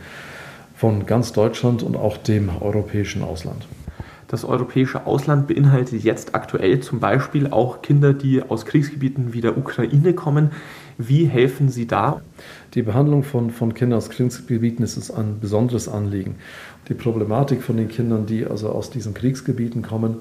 von 0.75 1.05
ganz 1.05 1.33
Deutschland 1.33 1.83
und 1.83 1.97
auch 1.97 2.17
dem 2.17 2.49
europäischen 2.61 3.21
Ausland. 3.21 3.67
Das 4.29 4.45
europäische 4.45 5.07
Ausland 5.07 5.47
beinhaltet 5.47 6.03
jetzt 6.03 6.35
aktuell 6.35 6.81
zum 6.81 6.99
Beispiel 6.99 7.47
auch 7.47 7.81
Kinder, 7.81 8.13
die 8.13 8.43
aus 8.43 8.67
Kriegsgebieten 8.67 9.33
wie 9.33 9.41
der 9.41 9.57
Ukraine 9.57 10.13
kommen. 10.13 10.51
Wie 10.99 11.25
helfen 11.25 11.69
Sie 11.69 11.87
da? 11.87 12.21
Die 12.75 12.83
Behandlung 12.83 13.23
von, 13.23 13.49
von 13.49 13.73
Kindern 13.73 13.97
aus 13.97 14.11
Kriegsgebieten 14.11 14.85
ist 14.85 15.09
ein 15.09 15.39
besonderes 15.39 15.89
Anliegen. 15.89 16.35
Die 16.89 16.93
Problematik 16.93 17.63
von 17.63 17.75
den 17.75 17.87
Kindern, 17.87 18.27
die 18.27 18.45
also 18.45 18.69
aus 18.69 18.91
diesen 18.91 19.15
Kriegsgebieten 19.15 19.81
kommen, 19.81 20.17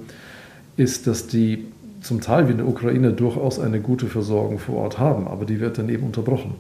ist, 0.78 1.06
dass 1.06 1.26
die 1.26 1.66
zum 2.00 2.22
Teil 2.22 2.48
wie 2.48 2.52
in 2.52 2.58
der 2.58 2.68
Ukraine 2.68 3.12
durchaus 3.12 3.60
eine 3.60 3.78
gute 3.78 4.06
Versorgung 4.06 4.58
vor 4.58 4.76
Ort 4.76 4.98
haben, 4.98 5.28
aber 5.28 5.44
die 5.44 5.60
wird 5.60 5.76
dann 5.76 5.90
eben 5.90 6.04
unterbrochen. 6.06 6.54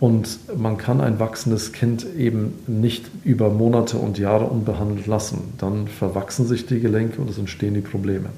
Und 0.00 0.58
man 0.58 0.78
kann 0.78 1.02
ein 1.02 1.20
wachsendes 1.20 1.72
Kind 1.72 2.06
eben 2.16 2.54
nicht 2.66 3.04
über 3.22 3.50
Monate 3.50 3.98
und 3.98 4.18
Jahre 4.18 4.46
unbehandelt 4.46 5.06
lassen. 5.06 5.52
Dann 5.58 5.88
verwachsen 5.88 6.46
sich 6.46 6.64
die 6.64 6.80
Gelenke 6.80 7.20
und 7.20 7.28
es 7.28 7.36
entstehen 7.36 7.74
die 7.74 7.82
Probleme. 7.82 8.30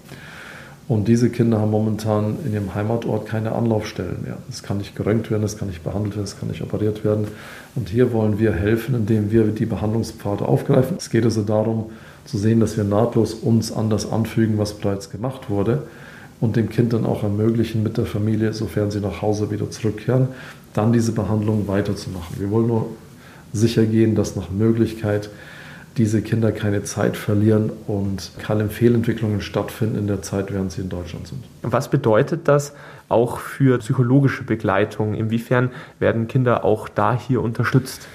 Und 0.88 1.06
diese 1.06 1.30
Kinder 1.30 1.60
haben 1.60 1.70
momentan 1.70 2.36
in 2.44 2.52
ihrem 2.52 2.74
Heimatort 2.74 3.26
keine 3.26 3.52
Anlaufstellen 3.52 4.24
mehr. 4.24 4.38
Es 4.50 4.64
kann 4.64 4.78
nicht 4.78 4.96
gerönt 4.96 5.30
werden, 5.30 5.44
es 5.44 5.56
kann 5.56 5.68
nicht 5.68 5.84
behandelt 5.84 6.16
werden, 6.16 6.24
es 6.24 6.38
kann 6.38 6.48
nicht 6.48 6.62
operiert 6.62 7.04
werden. 7.04 7.28
Und 7.76 7.88
hier 7.88 8.12
wollen 8.12 8.40
wir 8.40 8.52
helfen, 8.52 8.96
indem 8.96 9.30
wir 9.30 9.44
die 9.44 9.64
Behandlungspfade 9.64 10.44
aufgreifen. 10.44 10.96
Es 10.98 11.10
geht 11.10 11.24
also 11.24 11.42
darum, 11.42 11.92
zu 12.24 12.38
sehen, 12.38 12.58
dass 12.58 12.76
wir 12.76 12.84
nahtlos 12.84 13.34
uns 13.34 13.70
an 13.72 13.88
das 13.88 14.10
anfügen, 14.10 14.58
was 14.58 14.74
bereits 14.74 15.10
gemacht 15.10 15.48
wurde 15.48 15.84
und 16.42 16.56
dem 16.56 16.68
Kind 16.68 16.92
dann 16.92 17.06
auch 17.06 17.22
ermöglichen, 17.22 17.84
mit 17.84 17.96
der 17.96 18.04
Familie, 18.04 18.52
sofern 18.52 18.90
sie 18.90 18.98
nach 18.98 19.22
Hause 19.22 19.52
wieder 19.52 19.70
zurückkehren, 19.70 20.26
dann 20.74 20.92
diese 20.92 21.12
Behandlung 21.12 21.68
weiterzumachen. 21.68 22.40
Wir 22.40 22.50
wollen 22.50 22.66
nur 22.66 22.88
sicher 23.52 23.86
gehen, 23.86 24.16
dass 24.16 24.34
nach 24.34 24.50
Möglichkeit 24.50 25.30
diese 25.96 26.20
Kinder 26.20 26.50
keine 26.50 26.82
Zeit 26.82 27.16
verlieren 27.16 27.70
und 27.86 28.32
keine 28.38 28.68
Fehlentwicklungen 28.70 29.40
stattfinden 29.40 29.96
in 29.96 30.06
der 30.08 30.22
Zeit, 30.22 30.52
während 30.52 30.72
sie 30.72 30.80
in 30.80 30.88
Deutschland 30.88 31.28
sind. 31.28 31.44
Was 31.62 31.88
bedeutet 31.88 32.48
das 32.48 32.72
auch 33.08 33.38
für 33.38 33.78
psychologische 33.78 34.42
Begleitung? 34.42 35.14
Inwiefern 35.14 35.70
werden 36.00 36.26
Kinder 36.26 36.64
auch 36.64 36.88
da 36.88 37.16
hier 37.16 37.40
unterstützt? 37.40 38.08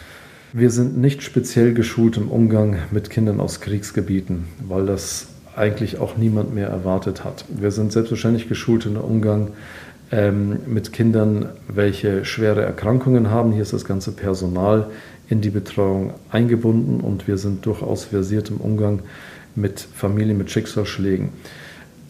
Wir 0.51 0.69
sind 0.69 0.97
nicht 0.97 1.23
speziell 1.23 1.73
geschult 1.73 2.17
im 2.17 2.27
Umgang 2.27 2.77
mit 2.91 3.09
Kindern 3.09 3.39
aus 3.39 3.61
Kriegsgebieten, 3.61 4.47
weil 4.67 4.85
das 4.85 5.29
eigentlich 5.57 5.99
auch 5.99 6.17
niemand 6.17 6.53
mehr 6.53 6.67
erwartet 6.67 7.23
hat. 7.23 7.45
Wir 7.49 7.71
sind 7.71 7.91
selbstverständlich 7.91 8.47
geschult 8.47 8.85
im 8.85 8.95
Umgang 8.97 9.49
ähm, 10.11 10.59
mit 10.67 10.93
Kindern, 10.93 11.49
welche 11.67 12.23
schwere 12.23 12.61
Erkrankungen 12.61 13.29
haben. 13.29 13.51
Hier 13.51 13.63
ist 13.63 13.73
das 13.73 13.85
ganze 13.85 14.11
Personal 14.11 14.87
in 15.29 15.41
die 15.41 15.49
Betreuung 15.49 16.13
eingebunden 16.29 17.01
und 17.01 17.27
wir 17.27 17.37
sind 17.37 17.65
durchaus 17.65 18.05
versiert 18.05 18.49
im 18.49 18.57
Umgang 18.57 18.99
mit 19.55 19.79
Familien 19.79 20.37
mit 20.37 20.51
Schicksalsschlägen. 20.51 21.29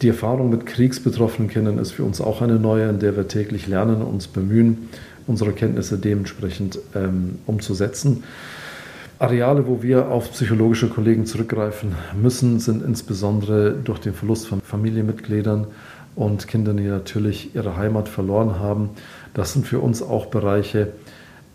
Die 0.02 0.08
Erfahrung 0.08 0.50
mit 0.50 0.66
kriegsbetroffenen 0.66 1.50
Kindern 1.50 1.78
ist 1.78 1.92
für 1.92 2.04
uns 2.04 2.20
auch 2.20 2.42
eine 2.42 2.60
neue, 2.60 2.88
in 2.88 3.00
der 3.00 3.16
wir 3.16 3.26
täglich 3.26 3.66
lernen 3.66 3.96
und 4.02 4.08
uns 4.08 4.28
bemühen, 4.28 4.90
unsere 5.26 5.52
Kenntnisse 5.52 5.98
dementsprechend 5.98 6.78
ähm, 6.94 7.38
umzusetzen. 7.46 8.22
Areale, 9.20 9.66
wo 9.66 9.82
wir 9.82 10.10
auf 10.10 10.30
psychologische 10.30 10.88
Kollegen 10.88 11.26
zurückgreifen 11.26 11.96
müssen, 12.20 12.60
sind 12.60 12.84
insbesondere 12.84 13.72
durch 13.72 13.98
den 13.98 14.14
Verlust 14.14 14.46
von 14.46 14.60
Familienmitgliedern 14.60 15.66
und 16.14 16.46
Kindern, 16.46 16.76
die 16.76 16.84
natürlich 16.84 17.54
ihre 17.56 17.76
Heimat 17.76 18.08
verloren 18.08 18.60
haben. 18.60 18.90
Das 19.34 19.52
sind 19.52 19.66
für 19.66 19.80
uns 19.80 20.02
auch 20.02 20.26
Bereiche, 20.26 20.92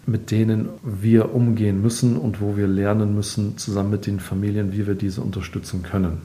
mit 0.05 0.32
denen 0.32 0.67
wir 0.84 1.34
umgehen 1.34 1.82
müssen 1.82 2.17
und 2.17 2.41
wo 2.41 2.58
wir 2.58 2.67
lernen 2.67 3.15
müssen, 3.15 3.58
zusammen 3.58 3.91
mit 3.91 4.08
den 4.08 4.20
Familien, 4.20 4.74
wie 4.74 4.86
wir 4.86 4.96
diese 4.96 5.22
unterstützen 5.22 5.84
können. 5.84 6.22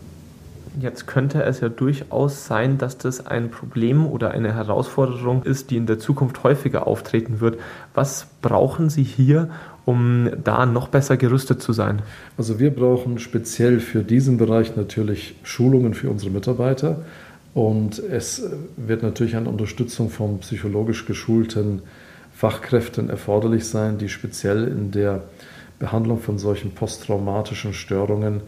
Jetzt 0.80 1.06
könnte 1.06 1.42
es 1.42 1.60
ja 1.60 1.68
durchaus 1.68 2.46
sein, 2.46 2.78
dass 2.78 2.98
das 2.98 3.26
ein 3.26 3.50
Problem 3.50 4.06
oder 4.06 4.30
eine 4.30 4.54
Herausforderung 4.54 5.42
ist, 5.42 5.70
die 5.70 5.76
in 5.76 5.86
der 5.86 5.98
Zukunft 5.98 6.44
häufiger 6.44 6.86
auftreten 6.86 7.40
wird. 7.40 7.58
Was 7.94 8.28
brauchen 8.42 8.88
Sie 8.88 9.02
hier, 9.02 9.50
um 9.88 10.28
da 10.44 10.66
noch 10.66 10.88
besser 10.88 11.16
gerüstet 11.16 11.62
zu 11.62 11.72
sein? 11.72 12.02
Also 12.36 12.60
wir 12.60 12.70
brauchen 12.74 13.18
speziell 13.18 13.80
für 13.80 14.02
diesen 14.02 14.36
Bereich 14.36 14.76
natürlich 14.76 15.34
Schulungen 15.44 15.94
für 15.94 16.10
unsere 16.10 16.30
Mitarbeiter. 16.30 17.06
Und 17.54 17.98
es 17.98 18.42
wird 18.76 19.02
natürlich 19.02 19.34
eine 19.34 19.48
Unterstützung 19.48 20.10
von 20.10 20.40
psychologisch 20.40 21.06
geschulten 21.06 21.80
Fachkräften 22.34 23.08
erforderlich 23.08 23.64
sein, 23.64 23.96
die 23.96 24.10
speziell 24.10 24.68
in 24.68 24.90
der 24.90 25.22
Behandlung 25.78 26.20
von 26.20 26.36
solchen 26.36 26.72
posttraumatischen 26.72 27.72
Störungen 27.72 28.42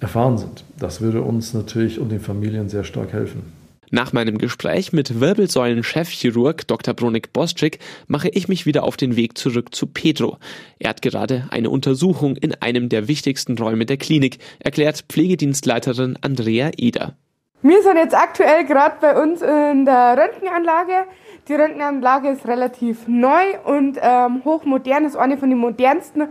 erfahren 0.00 0.36
sind. 0.36 0.64
Das 0.80 1.00
würde 1.00 1.22
uns 1.22 1.54
natürlich 1.54 2.00
und 2.00 2.10
den 2.10 2.20
Familien 2.20 2.68
sehr 2.68 2.82
stark 2.82 3.12
helfen. 3.12 3.59
Nach 3.92 4.12
meinem 4.12 4.38
Gespräch 4.38 4.92
mit 4.92 5.20
Wirbelsäulen-Chefchirurg 5.20 6.64
Dr. 6.68 6.94
Bronik 6.94 7.32
Bostrik 7.32 7.80
mache 8.06 8.28
ich 8.28 8.46
mich 8.46 8.64
wieder 8.64 8.84
auf 8.84 8.96
den 8.96 9.16
Weg 9.16 9.36
zurück 9.36 9.74
zu 9.74 9.88
Pedro. 9.88 10.38
Er 10.78 10.90
hat 10.90 11.02
gerade 11.02 11.48
eine 11.50 11.70
Untersuchung 11.70 12.36
in 12.36 12.54
einem 12.54 12.88
der 12.88 13.08
wichtigsten 13.08 13.58
Räume 13.58 13.86
der 13.86 13.96
Klinik, 13.96 14.38
erklärt 14.60 15.04
Pflegedienstleiterin 15.08 16.16
Andrea 16.20 16.70
Eder. 16.76 17.14
Wir 17.62 17.82
sind 17.82 17.96
jetzt 17.96 18.14
aktuell 18.14 18.64
gerade 18.64 18.94
bei 19.00 19.20
uns 19.20 19.42
in 19.42 19.84
der 19.84 20.16
Röntgenanlage. 20.16 21.06
Die 21.48 21.54
Röntgenanlage 21.54 22.28
ist 22.28 22.46
relativ 22.46 23.08
neu 23.08 23.58
und 23.64 23.98
ähm, 24.00 24.42
hochmodern, 24.44 25.04
ist 25.04 25.16
eine 25.16 25.36
von 25.36 25.50
den 25.50 25.58
modernsten 25.58 26.28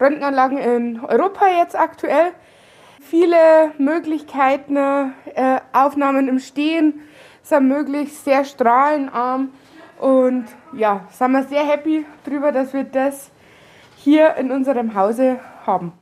Röntgenanlagen 0.00 0.56
in 0.56 1.00
Europa 1.00 1.44
jetzt 1.60 1.78
aktuell. 1.78 2.32
Viele 2.98 3.36
Möglichkeiten, 3.76 4.76
äh, 4.76 5.60
Aufnahmen 5.74 6.28
im 6.28 6.38
Stehen 6.38 7.00
sind 7.42 7.68
möglich, 7.68 8.12
sehr 8.12 8.44
strahlenarm 8.44 9.50
und 9.98 10.46
ja, 10.76 11.06
sind 11.10 11.32
wir 11.32 11.44
sehr 11.44 11.66
happy 11.66 12.06
drüber, 12.24 12.52
dass 12.52 12.72
wir 12.72 12.84
das 12.84 13.30
hier 13.96 14.36
in 14.36 14.50
unserem 14.50 14.94
Hause 14.94 15.40
haben. 15.66 15.92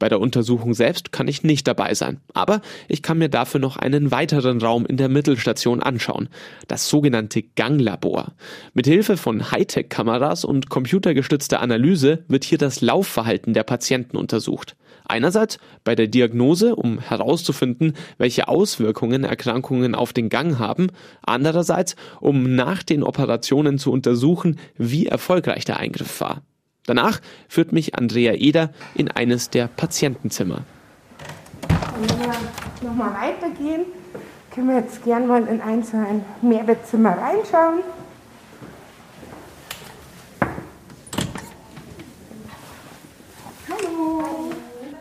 Bei 0.00 0.08
der 0.08 0.18
Untersuchung 0.18 0.72
selbst 0.72 1.12
kann 1.12 1.28
ich 1.28 1.42
nicht 1.42 1.68
dabei 1.68 1.92
sein, 1.92 2.20
aber 2.32 2.62
ich 2.88 3.02
kann 3.02 3.18
mir 3.18 3.28
dafür 3.28 3.60
noch 3.60 3.76
einen 3.76 4.10
weiteren 4.10 4.60
Raum 4.62 4.86
in 4.86 4.96
der 4.96 5.10
Mittelstation 5.10 5.82
anschauen, 5.82 6.30
das 6.68 6.88
sogenannte 6.88 7.42
Ganglabor. 7.42 8.32
Mit 8.72 8.86
Hilfe 8.86 9.18
von 9.18 9.50
Hightech-Kameras 9.50 10.46
und 10.46 10.70
computergestützter 10.70 11.60
Analyse 11.60 12.24
wird 12.28 12.44
hier 12.44 12.56
das 12.56 12.80
Laufverhalten 12.80 13.52
der 13.52 13.62
Patienten 13.62 14.16
untersucht. 14.16 14.74
Einerseits 15.04 15.58
bei 15.84 15.94
der 15.94 16.06
Diagnose, 16.06 16.76
um 16.76 16.98
herauszufinden, 16.98 17.94
welche 18.18 18.48
Auswirkungen 18.48 19.24
Erkrankungen 19.24 19.94
auf 19.94 20.12
den 20.12 20.28
Gang 20.28 20.58
haben, 20.58 20.88
andererseits 21.22 21.96
um 22.20 22.54
nach 22.54 22.82
den 22.82 23.02
Operationen 23.02 23.78
zu 23.78 23.92
untersuchen, 23.92 24.58
wie 24.76 25.06
erfolgreich 25.06 25.64
der 25.64 25.78
Eingriff 25.78 26.20
war. 26.20 26.42
Danach 26.86 27.20
führt 27.48 27.72
mich 27.72 27.94
Andrea 27.94 28.34
Eder 28.34 28.70
in 28.94 29.10
eines 29.10 29.50
der 29.50 29.68
Patientenzimmer. 29.68 30.62
Wenn 32.00 32.18
wir 32.18 32.88
nochmal 32.88 33.12
weitergehen, 33.14 33.82
können 34.54 34.68
wir 34.68 34.80
jetzt 34.80 35.04
gern 35.04 35.26
mal 35.26 35.46
in 35.46 35.60
ein 35.60 35.82
so 35.82 35.96
ein 35.96 36.24
Mehrbettzimmer 36.42 37.10
reinschauen. 37.10 37.80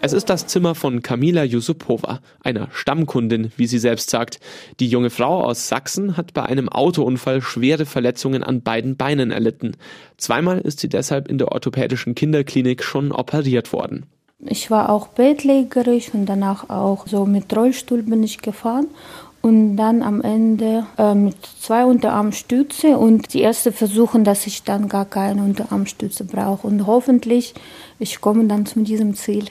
Es 0.09 0.13
ist 0.13 0.31
das 0.31 0.47
Zimmer 0.47 0.73
von 0.73 1.03
Kamila 1.03 1.43
Yusupova, 1.43 2.21
einer 2.43 2.69
Stammkundin, 2.71 3.51
wie 3.57 3.67
sie 3.67 3.77
selbst 3.77 4.09
sagt. 4.09 4.39
Die 4.79 4.87
junge 4.87 5.11
Frau 5.11 5.43
aus 5.43 5.67
Sachsen 5.67 6.17
hat 6.17 6.33
bei 6.33 6.41
einem 6.41 6.67
Autounfall 6.67 7.43
schwere 7.43 7.85
Verletzungen 7.85 8.41
an 8.41 8.63
beiden 8.63 8.97
Beinen 8.97 9.29
erlitten. 9.29 9.77
Zweimal 10.17 10.61
ist 10.61 10.79
sie 10.79 10.89
deshalb 10.89 11.27
in 11.27 11.37
der 11.37 11.51
orthopädischen 11.51 12.15
Kinderklinik 12.15 12.83
schon 12.83 13.11
operiert 13.11 13.71
worden. 13.71 14.07
Ich 14.39 14.71
war 14.71 14.89
auch 14.89 15.09
bettlägerig 15.09 16.11
und 16.15 16.25
danach 16.25 16.71
auch 16.71 17.05
so 17.05 17.27
mit 17.27 17.55
Rollstuhl 17.55 18.01
bin 18.01 18.23
ich 18.23 18.39
gefahren 18.39 18.87
und 19.43 19.77
dann 19.77 20.01
am 20.01 20.21
Ende 20.21 20.87
äh, 20.97 21.13
mit 21.13 21.35
zwei 21.61 21.85
Unterarmstütze 21.85 22.97
und 22.97 23.35
die 23.35 23.41
erste 23.41 23.71
versuchen, 23.71 24.23
dass 24.23 24.47
ich 24.47 24.63
dann 24.63 24.89
gar 24.89 25.05
keine 25.05 25.43
Unterarmstütze 25.43 26.23
brauche 26.23 26.65
und 26.65 26.87
hoffentlich 26.87 27.53
ich 27.99 28.21
komme 28.21 28.45
dann 28.45 28.65
zu 28.65 28.79
diesem 28.79 29.13
Ziel. 29.13 29.45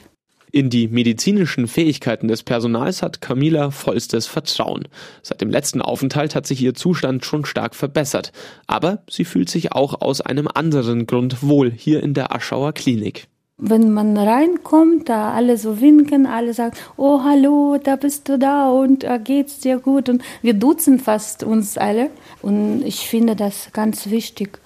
In 0.50 0.70
die 0.70 0.88
medizinischen 0.88 1.68
Fähigkeiten 1.68 2.28
des 2.28 2.42
Personals 2.42 3.02
hat 3.02 3.20
Camila 3.20 3.70
vollstes 3.70 4.26
Vertrauen. 4.26 4.88
Seit 5.22 5.40
dem 5.40 5.50
letzten 5.50 5.82
Aufenthalt 5.82 6.34
hat 6.34 6.46
sich 6.46 6.62
ihr 6.62 6.74
Zustand 6.74 7.24
schon 7.24 7.44
stark 7.44 7.74
verbessert. 7.74 8.32
Aber 8.66 9.02
sie 9.10 9.24
fühlt 9.24 9.50
sich 9.50 9.72
auch 9.72 10.00
aus 10.00 10.20
einem 10.20 10.48
anderen 10.52 11.06
Grund 11.06 11.42
wohl 11.42 11.70
hier 11.70 12.02
in 12.02 12.14
der 12.14 12.34
Aschauer 12.34 12.72
Klinik. 12.72 13.28
Wenn 13.60 13.92
man 13.92 14.16
reinkommt, 14.16 15.08
da 15.08 15.32
alle 15.32 15.56
so 15.58 15.80
winken, 15.80 16.26
alle 16.26 16.54
sagen, 16.54 16.76
oh 16.96 17.24
hallo, 17.24 17.76
da 17.82 17.96
bist 17.96 18.28
du 18.28 18.38
da 18.38 18.70
und 18.70 19.02
äh, 19.02 19.18
geht's 19.22 19.58
dir 19.58 19.80
gut 19.80 20.08
und 20.08 20.22
wir 20.42 20.54
duzen 20.54 21.00
fast 21.00 21.42
uns 21.42 21.76
alle. 21.76 22.10
Und 22.40 22.82
ich 22.84 23.08
finde 23.08 23.34
das 23.34 23.70
ganz 23.72 24.10
wichtig, 24.10 24.60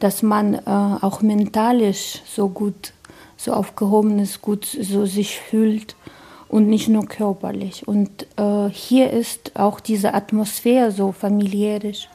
dass 0.00 0.24
man 0.24 0.54
äh, 0.54 0.60
auch 0.66 1.22
mentalisch 1.22 2.20
so 2.26 2.48
gut 2.48 2.92
so 3.44 3.52
aufgehoben 3.52 4.18
ist, 4.18 4.42
gut 4.42 4.64
so 4.64 5.06
sich 5.06 5.38
fühlt 5.38 5.96
und 6.48 6.68
nicht 6.68 6.88
nur 6.88 7.06
körperlich. 7.06 7.88
Und 7.88 8.26
äh, 8.36 8.68
hier 8.68 9.10
ist 9.10 9.52
auch 9.54 9.80
diese 9.80 10.14
Atmosphäre 10.14 10.92
so 10.92 11.12
familiärisch 11.12 12.08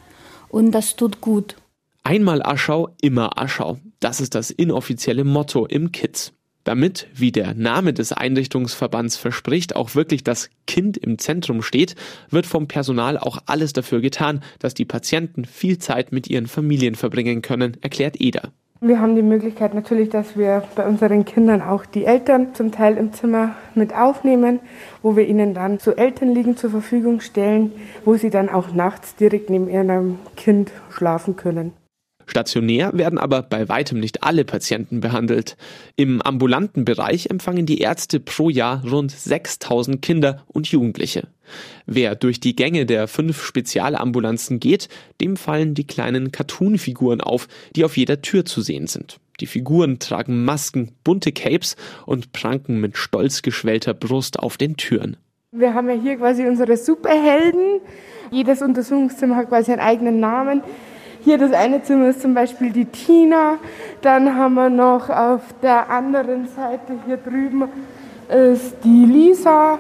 und 0.50 0.72
das 0.72 0.96
tut 0.96 1.22
gut. 1.22 1.56
Einmal 2.04 2.42
Aschau, 2.42 2.90
immer 3.02 3.38
Aschau. 3.38 3.78
Das 4.00 4.22
ist 4.22 4.36
das 4.36 4.52
inoffizielle 4.52 5.24
Motto 5.24 5.66
im 5.66 5.92
KITS. 5.92 6.32
Damit, 6.64 7.08
wie 7.14 7.32
der 7.32 7.54
Name 7.54 7.94
des 7.94 8.12
Einrichtungsverbands 8.12 9.16
verspricht, 9.16 9.76
auch 9.78 9.96
wirklich 9.96 10.24
das 10.24 10.50
Kind 10.68 10.98
im 10.98 11.18
Zentrum 11.18 11.62
steht, 11.62 11.96
wird 12.30 12.46
vom 12.46 12.68
Personal 12.68 13.18
auch 13.18 13.40
alles 13.46 13.72
dafür 13.72 14.02
getan, 14.02 14.44
dass 14.60 14.74
die 14.74 14.84
Patienten 14.84 15.46
viel 15.46 15.78
Zeit 15.78 16.12
mit 16.12 16.30
ihren 16.30 16.48
Familien 16.48 16.96
verbringen 16.96 17.42
können, 17.42 17.78
erklärt 17.82 18.20
Eder. 18.20 18.52
Wir 18.80 19.02
haben 19.02 19.16
die 19.16 19.24
Möglichkeit 19.24 19.74
natürlich, 19.74 20.10
dass 20.10 20.38
wir 20.38 20.62
bei 20.76 20.86
unseren 20.86 21.26
Kindern 21.26 21.64
auch 21.64 21.84
die 21.86 22.06
Eltern 22.06 22.54
zum 22.54 22.72
Teil 22.72 22.98
im 22.98 23.12
Zimmer 23.12 23.56
mit 23.74 23.96
aufnehmen, 23.96 24.60
wo 25.02 25.16
wir 25.16 25.28
ihnen 25.28 25.56
dann 25.56 25.80
so 25.80 25.96
Elternliegen 25.96 26.58
zur 26.58 26.70
Verfügung 26.70 27.20
stellen, 27.20 27.72
wo 28.06 28.16
sie 28.16 28.30
dann 28.30 28.50
auch 28.50 28.72
nachts 28.72 29.16
direkt 29.16 29.50
neben 29.50 29.68
ihrem 29.68 30.20
Kind 30.36 30.72
schlafen 30.92 31.36
können. 31.36 31.74
Stationär 32.28 32.92
werden 32.94 33.18
aber 33.18 33.42
bei 33.42 33.68
weitem 33.70 34.00
nicht 34.00 34.24
alle 34.24 34.46
Patienten 34.46 35.00
behandelt. 35.00 35.58
Im 35.96 36.22
ambulanten 36.22 36.86
Bereich 36.86 37.30
empfangen 37.30 37.66
die 37.66 37.80
Ärzte 37.80 38.20
pro 38.20 38.50
Jahr 38.50 38.84
rund 38.86 39.12
6000 39.12 40.02
Kinder 40.02 40.44
und 40.48 40.68
Jugendliche. 40.68 41.28
Wer 41.86 42.16
durch 42.16 42.40
die 42.40 42.56
Gänge 42.56 42.86
der 42.86 43.08
fünf 43.08 43.44
Spezialambulanzen 43.44 44.60
geht, 44.60 44.90
dem 45.22 45.38
fallen 45.38 45.74
die 45.74 45.88
kleinen 45.88 46.32
Cartoon-Figuren 46.32 47.22
auf, 47.22 47.48
die 47.76 47.86
auf 47.86 47.96
jeder 47.96 48.22
Tür 48.22 48.46
zu 48.46 48.62
sehen 48.62 48.88
sind. 48.88 49.20
Die 49.40 49.46
Figuren 49.46 50.00
tragen 50.00 50.44
Masken, 50.44 50.92
bunte 51.04 51.32
Capes 51.32 51.76
und 52.06 52.34
pranken 52.34 52.82
mit 52.82 52.98
stolz 52.98 53.42
geschwellter 53.42 53.94
Brust 53.94 54.40
auf 54.40 54.58
den 54.58 54.76
Türen. 54.78 55.16
Wir 55.52 55.74
haben 55.74 55.88
ja 55.90 55.96
hier 55.96 56.18
quasi 56.18 56.46
unsere 56.46 56.76
Superhelden. 56.76 57.80
Jedes 58.32 58.62
Untersuchungszimmer 58.62 59.38
hat 59.38 59.48
quasi 59.50 59.72
einen 59.72 59.82
eigenen 59.82 60.20
Namen. 60.20 60.62
Hier 61.28 61.38
das 61.38 61.52
eine 61.52 61.84
Zimmer 61.84 62.08
ist 62.08 62.22
zum 62.22 62.34
Beispiel 62.34 62.72
die 62.72 62.86
Tina. 62.86 63.58
Dann 64.02 64.34
haben 64.34 64.54
wir 64.54 64.70
noch 64.70 65.10
auf 65.10 65.42
der 65.62 65.90
anderen 65.90 66.48
Seite 66.48 66.94
hier 67.06 67.18
drüben 67.18 67.68
ist 68.30 68.78
die 68.86 69.04
Lisa. 69.04 69.78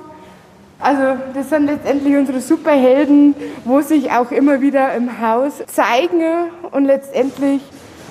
Also 0.77 1.17
das 1.33 1.49
sind 1.49 1.67
letztendlich 1.67 2.17
unsere 2.17 2.41
Superhelden, 2.41 3.33
wo 3.63 3.79
sich 3.79 4.11
auch 4.11 4.29
immer 4.31 4.59
wieder 4.59 4.93
im 4.93 5.21
Haus 5.21 5.63
zeigen 5.67 6.49
und 6.71 6.83
letztendlich 6.83 7.61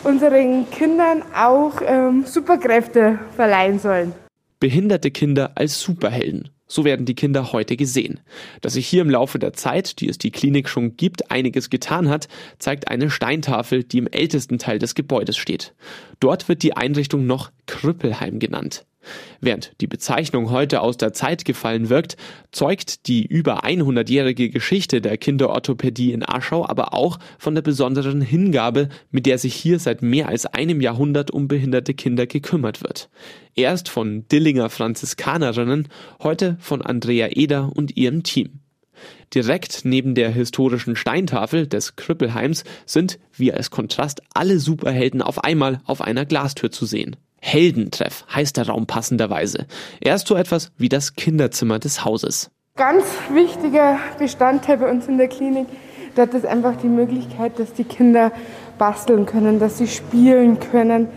unseren 0.02 0.70
Kindern 0.70 1.22
auch 1.38 1.82
ähm, 1.86 2.24
Superkräfte 2.24 3.18
verleihen 3.36 3.78
sollen. 3.78 4.14
Behinderte 4.60 5.10
Kinder 5.10 5.50
als 5.56 5.78
Superhelden. 5.78 6.55
So 6.66 6.84
werden 6.84 7.06
die 7.06 7.14
Kinder 7.14 7.52
heute 7.52 7.76
gesehen. 7.76 8.20
Dass 8.60 8.74
sich 8.74 8.86
hier 8.88 9.02
im 9.02 9.10
Laufe 9.10 9.38
der 9.38 9.52
Zeit, 9.52 10.00
die 10.00 10.08
es 10.08 10.18
die 10.18 10.30
Klinik 10.30 10.68
schon 10.68 10.96
gibt, 10.96 11.30
einiges 11.30 11.70
getan 11.70 12.08
hat, 12.08 12.28
zeigt 12.58 12.88
eine 12.88 13.10
Steintafel, 13.10 13.84
die 13.84 13.98
im 13.98 14.08
ältesten 14.08 14.58
Teil 14.58 14.78
des 14.78 14.94
Gebäudes 14.94 15.36
steht. 15.36 15.74
Dort 16.18 16.48
wird 16.48 16.62
die 16.62 16.76
Einrichtung 16.76 17.26
noch 17.26 17.52
Krüppelheim 17.66 18.38
genannt. 18.38 18.84
Während 19.40 19.72
die 19.80 19.86
Bezeichnung 19.86 20.50
heute 20.50 20.80
aus 20.80 20.96
der 20.96 21.12
Zeit 21.12 21.44
gefallen 21.44 21.88
wirkt, 21.88 22.16
zeugt 22.52 23.06
die 23.06 23.24
über 23.24 23.64
100-jährige 23.64 24.50
Geschichte 24.50 25.00
der 25.00 25.18
Kinderorthopädie 25.18 26.12
in 26.12 26.26
Aschau 26.26 26.66
aber 26.66 26.94
auch 26.94 27.18
von 27.38 27.54
der 27.54 27.62
besonderen 27.62 28.20
Hingabe, 28.20 28.88
mit 29.10 29.26
der 29.26 29.38
sich 29.38 29.54
hier 29.54 29.78
seit 29.78 30.02
mehr 30.02 30.28
als 30.28 30.46
einem 30.46 30.80
Jahrhundert 30.80 31.30
um 31.30 31.48
behinderte 31.48 31.94
Kinder 31.94 32.26
gekümmert 32.26 32.82
wird. 32.82 33.08
Erst 33.54 33.88
von 33.88 34.26
Dillinger 34.28 34.70
Franziskanerinnen, 34.70 35.88
heute 36.22 36.56
von 36.60 36.82
Andrea 36.82 37.28
Eder 37.30 37.70
und 37.74 37.96
ihrem 37.96 38.22
Team. 38.22 38.60
Direkt 39.34 39.84
neben 39.84 40.14
der 40.14 40.30
historischen 40.30 40.96
Steintafel 40.96 41.66
des 41.66 41.96
Krüppelheims 41.96 42.64
sind, 42.86 43.18
wie 43.32 43.52
als 43.52 43.70
Kontrast, 43.70 44.22
alle 44.34 44.58
Superhelden 44.58 45.20
auf 45.20 45.44
einmal 45.44 45.80
auf 45.84 46.00
einer 46.00 46.24
Glastür 46.24 46.70
zu 46.70 46.86
sehen. 46.86 47.16
Heldentreff 47.46 48.24
heißt 48.34 48.56
der 48.56 48.66
Raum 48.66 48.86
passenderweise. 48.86 49.66
Er 50.00 50.16
ist 50.16 50.26
so 50.26 50.34
etwas 50.34 50.72
wie 50.78 50.88
das 50.88 51.14
Kinderzimmer 51.14 51.78
des 51.78 52.04
Hauses. 52.04 52.50
Ganz 52.74 53.04
wichtiger 53.30 54.00
Bestandteil 54.18 54.78
bei 54.78 54.90
uns 54.90 55.06
in 55.06 55.16
der 55.16 55.28
Klinik, 55.28 55.68
dort 56.16 56.34
ist 56.34 56.44
einfach 56.44 56.76
die 56.76 56.88
Möglichkeit, 56.88 57.58
dass 57.58 57.72
die 57.72 57.84
Kinder 57.84 58.32
basteln 58.78 59.26
können, 59.26 59.60
dass 59.60 59.78
sie 59.78 59.86
spielen 59.86 60.58
können. 60.58 61.08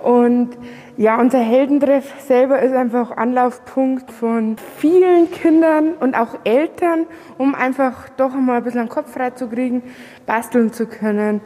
Und 0.00 0.50
ja, 0.98 1.18
unser 1.18 1.40
Heldentreff 1.40 2.12
selber 2.26 2.60
ist 2.60 2.74
einfach 2.74 3.16
Anlaufpunkt 3.16 4.10
von 4.12 4.56
vielen 4.76 5.30
Kindern 5.30 5.94
und 5.94 6.14
auch 6.14 6.40
Eltern, 6.44 7.06
um 7.38 7.54
einfach 7.54 8.10
doch 8.18 8.34
mal 8.34 8.58
ein 8.58 8.64
bisschen 8.64 8.82
den 8.82 8.88
Kopf 8.90 9.12
frei 9.14 9.30
zu 9.30 9.48
kriegen, 9.48 9.82
basteln 10.26 10.74
zu 10.74 10.84
können, 10.86 11.40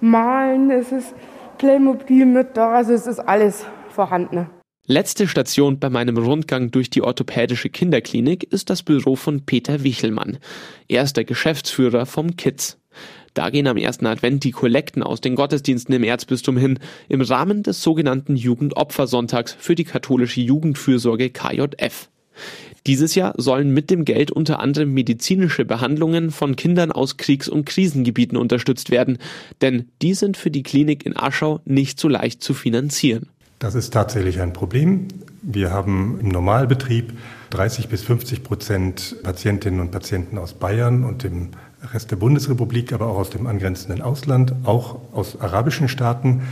malen. 0.00 0.72
Es 0.72 0.90
ist 0.90 1.14
Playmobil 1.58 2.26
mit 2.26 2.56
da, 2.56 2.72
also 2.72 2.92
es 2.92 3.06
ist 3.06 3.20
alles 3.20 3.64
vorhanden. 3.96 4.48
Letzte 4.88 5.26
Station 5.26 5.80
bei 5.80 5.90
meinem 5.90 6.16
Rundgang 6.16 6.70
durch 6.70 6.90
die 6.90 7.02
orthopädische 7.02 7.70
Kinderklinik 7.70 8.44
ist 8.44 8.70
das 8.70 8.84
Büro 8.84 9.16
von 9.16 9.44
Peter 9.44 9.82
Wichelmann. 9.82 10.38
Er 10.86 11.02
ist 11.02 11.16
der 11.16 11.24
Geschäftsführer 11.24 12.06
vom 12.06 12.36
KIDS. 12.36 12.78
Da 13.34 13.50
gehen 13.50 13.66
am 13.66 13.76
ersten 13.76 14.06
Advent 14.06 14.44
die 14.44 14.52
Kollekten 14.52 15.02
aus 15.02 15.20
den 15.20 15.34
Gottesdiensten 15.34 15.92
im 15.92 16.04
Erzbistum 16.04 16.56
hin, 16.56 16.78
im 17.08 17.20
Rahmen 17.20 17.64
des 17.64 17.82
sogenannten 17.82 18.36
Jugendopfersonntags 18.36 19.56
für 19.58 19.74
die 19.74 19.84
katholische 19.84 20.40
Jugendfürsorge 20.40 21.30
KJF. 21.30 22.08
Dieses 22.86 23.16
Jahr 23.16 23.34
sollen 23.36 23.74
mit 23.74 23.90
dem 23.90 24.04
Geld 24.04 24.30
unter 24.30 24.60
anderem 24.60 24.94
medizinische 24.94 25.64
Behandlungen 25.64 26.30
von 26.30 26.54
Kindern 26.54 26.92
aus 26.92 27.16
Kriegs- 27.16 27.48
und 27.48 27.66
Krisengebieten 27.66 28.38
unterstützt 28.38 28.90
werden, 28.90 29.18
denn 29.60 29.90
die 30.00 30.14
sind 30.14 30.36
für 30.36 30.52
die 30.52 30.62
Klinik 30.62 31.04
in 31.04 31.16
Aschau 31.16 31.60
nicht 31.64 31.98
so 31.98 32.08
leicht 32.08 32.42
zu 32.42 32.54
finanzieren. 32.54 33.30
Das 33.58 33.74
ist 33.74 33.94
tatsächlich 33.94 34.42
ein 34.42 34.52
Problem. 34.52 35.08
Wir 35.40 35.70
haben 35.70 36.18
im 36.20 36.28
Normalbetrieb 36.28 37.14
30 37.50 37.88
bis 37.88 38.02
50 38.02 38.44
Prozent 38.44 39.16
Patientinnen 39.22 39.80
und 39.80 39.90
Patienten 39.92 40.36
aus 40.36 40.52
Bayern 40.52 41.04
und 41.04 41.22
dem 41.22 41.52
Rest 41.94 42.10
der 42.10 42.16
Bundesrepublik, 42.16 42.92
aber 42.92 43.06
auch 43.06 43.16
aus 43.16 43.30
dem 43.30 43.46
angrenzenden 43.46 44.02
Ausland, 44.02 44.52
auch 44.64 45.00
aus 45.14 45.40
arabischen 45.40 45.88
Staaten. 45.88 46.42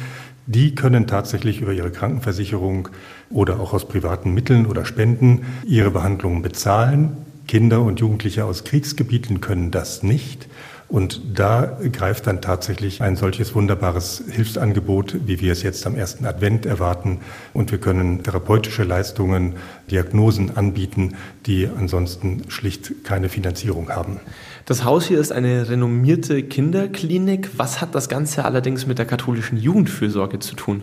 Die 0.46 0.74
können 0.74 1.06
tatsächlich 1.06 1.60
über 1.60 1.74
ihre 1.74 1.90
Krankenversicherung 1.90 2.88
oder 3.28 3.60
auch 3.60 3.74
aus 3.74 3.86
privaten 3.86 4.32
Mitteln 4.32 4.64
oder 4.64 4.86
Spenden 4.86 5.44
ihre 5.66 5.90
Behandlungen 5.90 6.40
bezahlen. 6.40 7.18
Kinder 7.46 7.82
und 7.82 8.00
Jugendliche 8.00 8.46
aus 8.46 8.64
Kriegsgebieten 8.64 9.42
können 9.42 9.70
das 9.70 10.02
nicht. 10.02 10.48
Und 10.88 11.20
da 11.34 11.78
greift 11.92 12.26
dann 12.26 12.40
tatsächlich 12.40 13.02
ein 13.02 13.16
solches 13.16 13.54
wunderbares 13.54 14.22
Hilfsangebot, 14.30 15.16
wie 15.26 15.40
wir 15.40 15.52
es 15.52 15.62
jetzt 15.62 15.86
am 15.86 15.96
ersten 15.96 16.26
Advent 16.26 16.66
erwarten. 16.66 17.20
Und 17.52 17.72
wir 17.72 17.78
können 17.78 18.22
therapeutische 18.22 18.84
Leistungen, 18.84 19.54
Diagnosen 19.90 20.56
anbieten, 20.56 21.14
die 21.46 21.68
ansonsten 21.68 22.42
schlicht 22.48 23.04
keine 23.04 23.28
Finanzierung 23.28 23.88
haben. 23.88 24.20
Das 24.66 24.84
Haus 24.84 25.06
hier 25.06 25.20
ist 25.20 25.32
eine 25.32 25.68
renommierte 25.68 26.42
Kinderklinik. 26.42 27.50
Was 27.56 27.80
hat 27.80 27.94
das 27.94 28.08
Ganze 28.08 28.44
allerdings 28.44 28.86
mit 28.86 28.98
der 28.98 29.06
katholischen 29.06 29.58
Jugendfürsorge 29.58 30.38
zu 30.38 30.54
tun? 30.54 30.82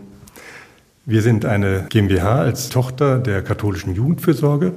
Wir 1.05 1.21
sind 1.21 1.45
eine 1.45 1.87
GmbH 1.89 2.41
als 2.41 2.69
Tochter 2.69 3.17
der 3.17 3.41
katholischen 3.41 3.95
Jugendfürsorge. 3.95 4.73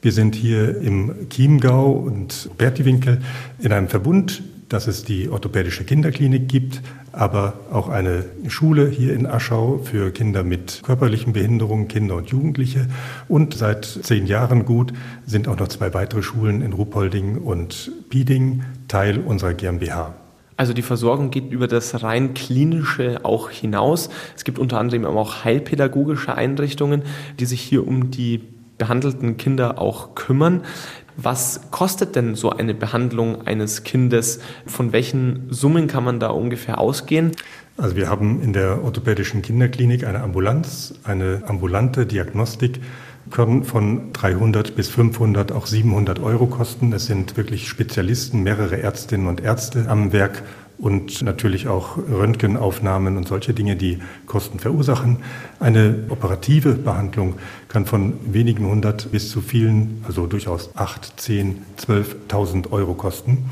Wir 0.00 0.12
sind 0.12 0.34
hier 0.34 0.80
im 0.80 1.28
Chiemgau 1.28 1.90
und 1.90 2.50
Bertiwinkel 2.56 3.20
in 3.58 3.72
einem 3.72 3.88
Verbund, 3.88 4.42
dass 4.68 4.86
es 4.86 5.04
die 5.04 5.28
orthopädische 5.28 5.84
Kinderklinik 5.84 6.48
gibt, 6.48 6.82
aber 7.12 7.54
auch 7.72 7.88
eine 7.88 8.24
Schule 8.48 8.88
hier 8.88 9.14
in 9.14 9.26
Aschau 9.26 9.78
für 9.82 10.10
Kinder 10.10 10.44
mit 10.44 10.82
körperlichen 10.82 11.32
Behinderungen, 11.32 11.88
Kinder 11.88 12.16
und 12.16 12.28
Jugendliche. 12.28 12.86
Und 13.28 13.54
seit 13.54 13.84
zehn 13.84 14.26
Jahren 14.26 14.64
gut 14.64 14.92
sind 15.26 15.48
auch 15.48 15.58
noch 15.58 15.68
zwei 15.68 15.94
weitere 15.94 16.22
Schulen 16.22 16.60
in 16.60 16.72
Ruhpolding 16.72 17.38
und 17.38 17.90
Pieding 18.10 18.62
Teil 18.88 19.18
unserer 19.18 19.54
GmbH. 19.54 20.14
Also 20.56 20.72
die 20.72 20.82
Versorgung 20.82 21.30
geht 21.30 21.52
über 21.52 21.68
das 21.68 22.02
rein 22.02 22.34
klinische 22.34 23.24
auch 23.24 23.48
hinaus. 23.48 24.10
Es 24.36 24.42
gibt 24.42 24.58
unter 24.58 24.80
anderem 24.80 25.04
auch 25.04 25.44
heilpädagogische 25.44 26.34
Einrichtungen, 26.34 27.02
die 27.38 27.46
sich 27.46 27.60
hier 27.60 27.86
um 27.86 28.10
die 28.10 28.40
behandelten 28.76 29.36
Kinder 29.36 29.80
auch 29.80 30.14
kümmern. 30.14 30.62
Was 31.20 31.72
kostet 31.72 32.14
denn 32.14 32.36
so 32.36 32.50
eine 32.50 32.74
Behandlung 32.74 33.44
eines 33.44 33.82
Kindes? 33.82 34.38
Von 34.66 34.92
welchen 34.92 35.48
Summen 35.50 35.88
kann 35.88 36.04
man 36.04 36.20
da 36.20 36.28
ungefähr 36.28 36.78
ausgehen? 36.78 37.32
Also 37.76 37.96
wir 37.96 38.08
haben 38.08 38.40
in 38.40 38.52
der 38.52 38.84
orthopädischen 38.84 39.42
Kinderklinik 39.42 40.06
eine 40.06 40.20
Ambulanz, 40.20 40.94
eine 41.02 41.42
ambulante 41.46 42.06
Diagnostik 42.06 42.80
können 43.30 43.64
von 43.64 44.12
300 44.12 44.76
bis 44.76 44.88
500, 44.88 45.50
auch 45.50 45.66
700 45.66 46.20
Euro 46.20 46.46
kosten. 46.46 46.92
Es 46.92 47.06
sind 47.06 47.36
wirklich 47.36 47.68
Spezialisten, 47.68 48.44
mehrere 48.44 48.80
Ärztinnen 48.80 49.26
und 49.26 49.40
Ärzte 49.40 49.86
am 49.88 50.12
Werk 50.12 50.44
und 50.78 51.22
natürlich 51.22 51.68
auch 51.68 51.98
Röntgenaufnahmen 51.98 53.16
und 53.16 53.26
solche 53.26 53.52
Dinge, 53.52 53.76
die 53.76 53.98
Kosten 54.26 54.60
verursachen. 54.60 55.18
Eine 55.58 56.04
operative 56.08 56.74
Behandlung 56.74 57.34
kann 57.68 57.84
von 57.84 58.14
wenigen 58.32 58.66
hundert 58.66 59.10
bis 59.10 59.28
zu 59.30 59.40
vielen, 59.40 60.02
also 60.06 60.26
durchaus 60.26 60.76
acht, 60.76 61.20
zehn, 61.20 61.62
zwölftausend 61.76 62.72
Euro 62.72 62.94
kosten. 62.94 63.44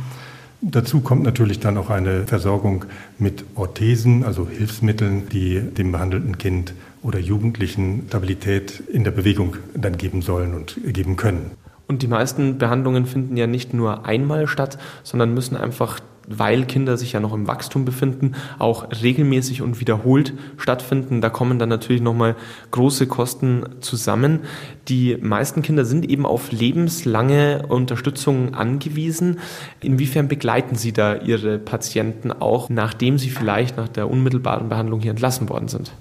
Dazu 0.63 1.01
kommt 1.01 1.23
natürlich 1.23 1.61
dann 1.61 1.77
auch 1.77 1.91
eine 1.91 2.27
Versorgung 2.27 2.87
mit 3.19 3.45
Orthesen, 3.57 4.25
also 4.25 4.49
Hilfsmitteln, 4.49 5.29
die 5.29 5.61
dem 5.61 5.93
behandelten 5.93 6.39
Kind 6.39 6.75
oder 7.03 7.19
Jugendlichen 7.19 8.05
Stabilität 8.09 8.83
in 8.91 9.05
der 9.05 9.11
Bewegung 9.11 9.57
dann 9.75 9.99
geben 9.99 10.23
sollen 10.23 10.55
und 10.55 10.79
geben 10.87 11.17
können. 11.17 11.51
Und 11.89 12.03
die 12.03 12.09
meisten 12.09 12.59
Behandlungen 12.59 13.07
finden 13.07 13.37
ja 13.37 13.47
nicht 13.47 13.75
nur 13.75 14.07
einmal 14.07 14.49
statt, 14.49 14.79
sondern 15.05 15.35
müssen 15.35 15.57
einfach 15.57 16.01
weil 16.27 16.65
Kinder 16.65 16.97
sich 16.97 17.13
ja 17.13 17.21
noch 17.21 17.33
im 17.33 17.47
Wachstum 17.47 17.85
befinden, 17.85 18.33
auch 18.59 18.89
regelmäßig 19.03 19.63
und 19.63 19.81
wiederholt 19.81 20.33
stattfinden. 20.57 21.21
Da 21.21 21.31
kommen 21.31 21.59
dann 21.59 21.69
natürlich 21.69 22.03
nochmal 22.03 22.37
große 22.71 23.07
Kosten 23.07 23.65
zusammen. 23.81 24.41
Die 24.89 25.17
meisten 25.17 25.63
Kinder 25.63 25.85
sind 25.85 26.09
eben 26.09 26.27
auf 26.27 26.53
lebenslange 26.53 27.67
Unterstützung 27.69 28.55
angewiesen. 28.55 29.39
Inwiefern 29.81 30.29
begleiten 30.29 30.77
Sie 30.77 30.93
da 30.93 31.17
Ihre 31.17 31.59
Patienten 31.59 32.33
auch, 32.33 32.69
nachdem 32.69 33.19
sie 33.19 33.31
vielleicht 33.31 33.77
nach 33.77 33.89
der 33.89 34.11
unmittelbaren 34.11 34.69
Behandlung 34.69 35.01
hier 35.01 35.11
entlassen 35.11 35.49
worden 35.49 35.69
sind? 35.69 35.93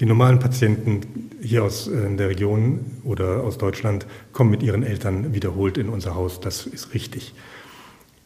Die 0.00 0.06
normalen 0.06 0.38
Patienten 0.38 1.30
hier 1.40 1.64
aus 1.64 1.86
äh, 1.86 2.16
der 2.16 2.28
Region 2.28 2.80
oder 3.04 3.42
aus 3.44 3.58
Deutschland 3.58 4.06
kommen 4.32 4.50
mit 4.50 4.62
ihren 4.62 4.82
Eltern 4.82 5.34
wiederholt 5.34 5.78
in 5.78 5.88
unser 5.88 6.14
Haus. 6.14 6.40
Das 6.40 6.66
ist 6.66 6.94
richtig. 6.94 7.34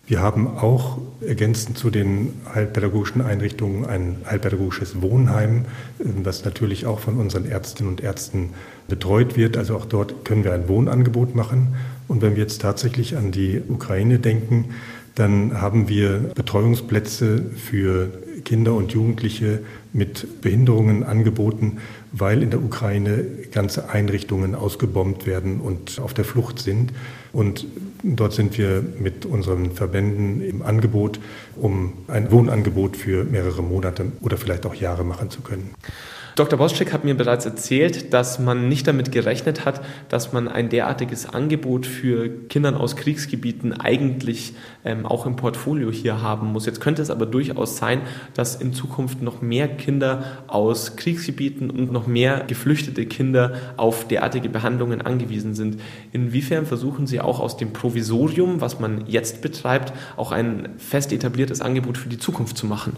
Wir 0.06 0.20
haben 0.20 0.46
auch 0.46 0.98
ergänzend 1.20 1.78
zu 1.78 1.90
den 1.90 2.34
heilpädagogischen 2.54 3.22
Einrichtungen 3.22 3.84
ein 3.84 4.18
heilpädagogisches 4.30 5.02
Wohnheim, 5.02 5.64
das 6.22 6.44
natürlich 6.44 6.86
auch 6.86 7.00
von 7.00 7.18
unseren 7.18 7.44
Ärztinnen 7.44 7.90
und 7.90 8.00
Ärzten 8.00 8.50
betreut 8.86 9.36
wird. 9.36 9.56
Also 9.56 9.74
auch 9.76 9.84
dort 9.84 10.24
können 10.24 10.44
wir 10.44 10.52
ein 10.54 10.68
Wohnangebot 10.68 11.34
machen. 11.34 11.74
Und 12.06 12.22
wenn 12.22 12.36
wir 12.36 12.42
jetzt 12.42 12.60
tatsächlich 12.62 13.16
an 13.16 13.32
die 13.32 13.60
Ukraine 13.68 14.20
denken, 14.20 14.66
dann 15.16 15.60
haben 15.60 15.88
wir 15.88 16.30
Betreuungsplätze 16.34 17.42
für 17.56 18.10
Kinder 18.46 18.72
und 18.74 18.92
Jugendliche 18.92 19.60
mit 19.92 20.40
Behinderungen 20.40 21.02
angeboten, 21.02 21.78
weil 22.12 22.42
in 22.42 22.50
der 22.50 22.62
Ukraine 22.62 23.24
ganze 23.50 23.90
Einrichtungen 23.90 24.54
ausgebombt 24.54 25.26
werden 25.26 25.60
und 25.60 25.98
auf 25.98 26.14
der 26.14 26.24
Flucht 26.24 26.60
sind. 26.60 26.92
Und 27.32 27.66
dort 28.02 28.32
sind 28.32 28.56
wir 28.56 28.82
mit 28.98 29.26
unseren 29.26 29.72
Verbänden 29.72 30.40
im 30.40 30.62
Angebot, 30.62 31.20
um 31.56 31.92
ein 32.06 32.30
Wohnangebot 32.30 32.96
für 32.96 33.24
mehrere 33.24 33.62
Monate 33.62 34.06
oder 34.20 34.38
vielleicht 34.38 34.64
auch 34.64 34.74
Jahre 34.74 35.04
machen 35.04 35.28
zu 35.28 35.40
können. 35.40 35.74
Dr. 36.36 36.58
Boschek 36.58 36.92
hat 36.92 37.02
mir 37.02 37.14
bereits 37.14 37.46
erzählt, 37.46 38.12
dass 38.12 38.38
man 38.38 38.68
nicht 38.68 38.86
damit 38.86 39.10
gerechnet 39.10 39.64
hat, 39.64 39.80
dass 40.10 40.34
man 40.34 40.48
ein 40.48 40.68
derartiges 40.68 41.24
Angebot 41.24 41.86
für 41.86 42.28
Kindern 42.48 42.74
aus 42.74 42.94
Kriegsgebieten 42.94 43.72
eigentlich 43.72 44.52
ähm, 44.84 45.06
auch 45.06 45.24
im 45.24 45.36
Portfolio 45.36 45.90
hier 45.90 46.20
haben 46.20 46.52
muss. 46.52 46.66
Jetzt 46.66 46.82
könnte 46.82 47.00
es 47.00 47.08
aber 47.08 47.24
durchaus 47.24 47.78
sein, 47.78 48.02
dass 48.34 48.54
in 48.54 48.74
Zukunft 48.74 49.22
noch 49.22 49.40
mehr 49.40 49.66
Kinder 49.66 50.24
aus 50.46 50.96
Kriegsgebieten 50.96 51.70
und 51.70 51.90
noch 51.90 52.06
mehr 52.06 52.44
geflüchtete 52.46 53.06
Kinder 53.06 53.54
auf 53.78 54.06
derartige 54.06 54.50
Behandlungen 54.50 55.00
angewiesen 55.00 55.54
sind. 55.54 55.80
Inwiefern 56.12 56.66
versuchen 56.66 57.06
Sie 57.06 57.18
auch 57.18 57.40
aus 57.40 57.56
dem 57.56 57.72
Provisorium, 57.72 58.60
was 58.60 58.78
man 58.78 59.06
jetzt 59.06 59.40
betreibt, 59.40 59.94
auch 60.18 60.32
ein 60.32 60.68
fest 60.76 61.14
etabliertes 61.14 61.62
Angebot 61.62 61.96
für 61.96 62.10
die 62.10 62.18
Zukunft 62.18 62.58
zu 62.58 62.66
machen? 62.66 62.92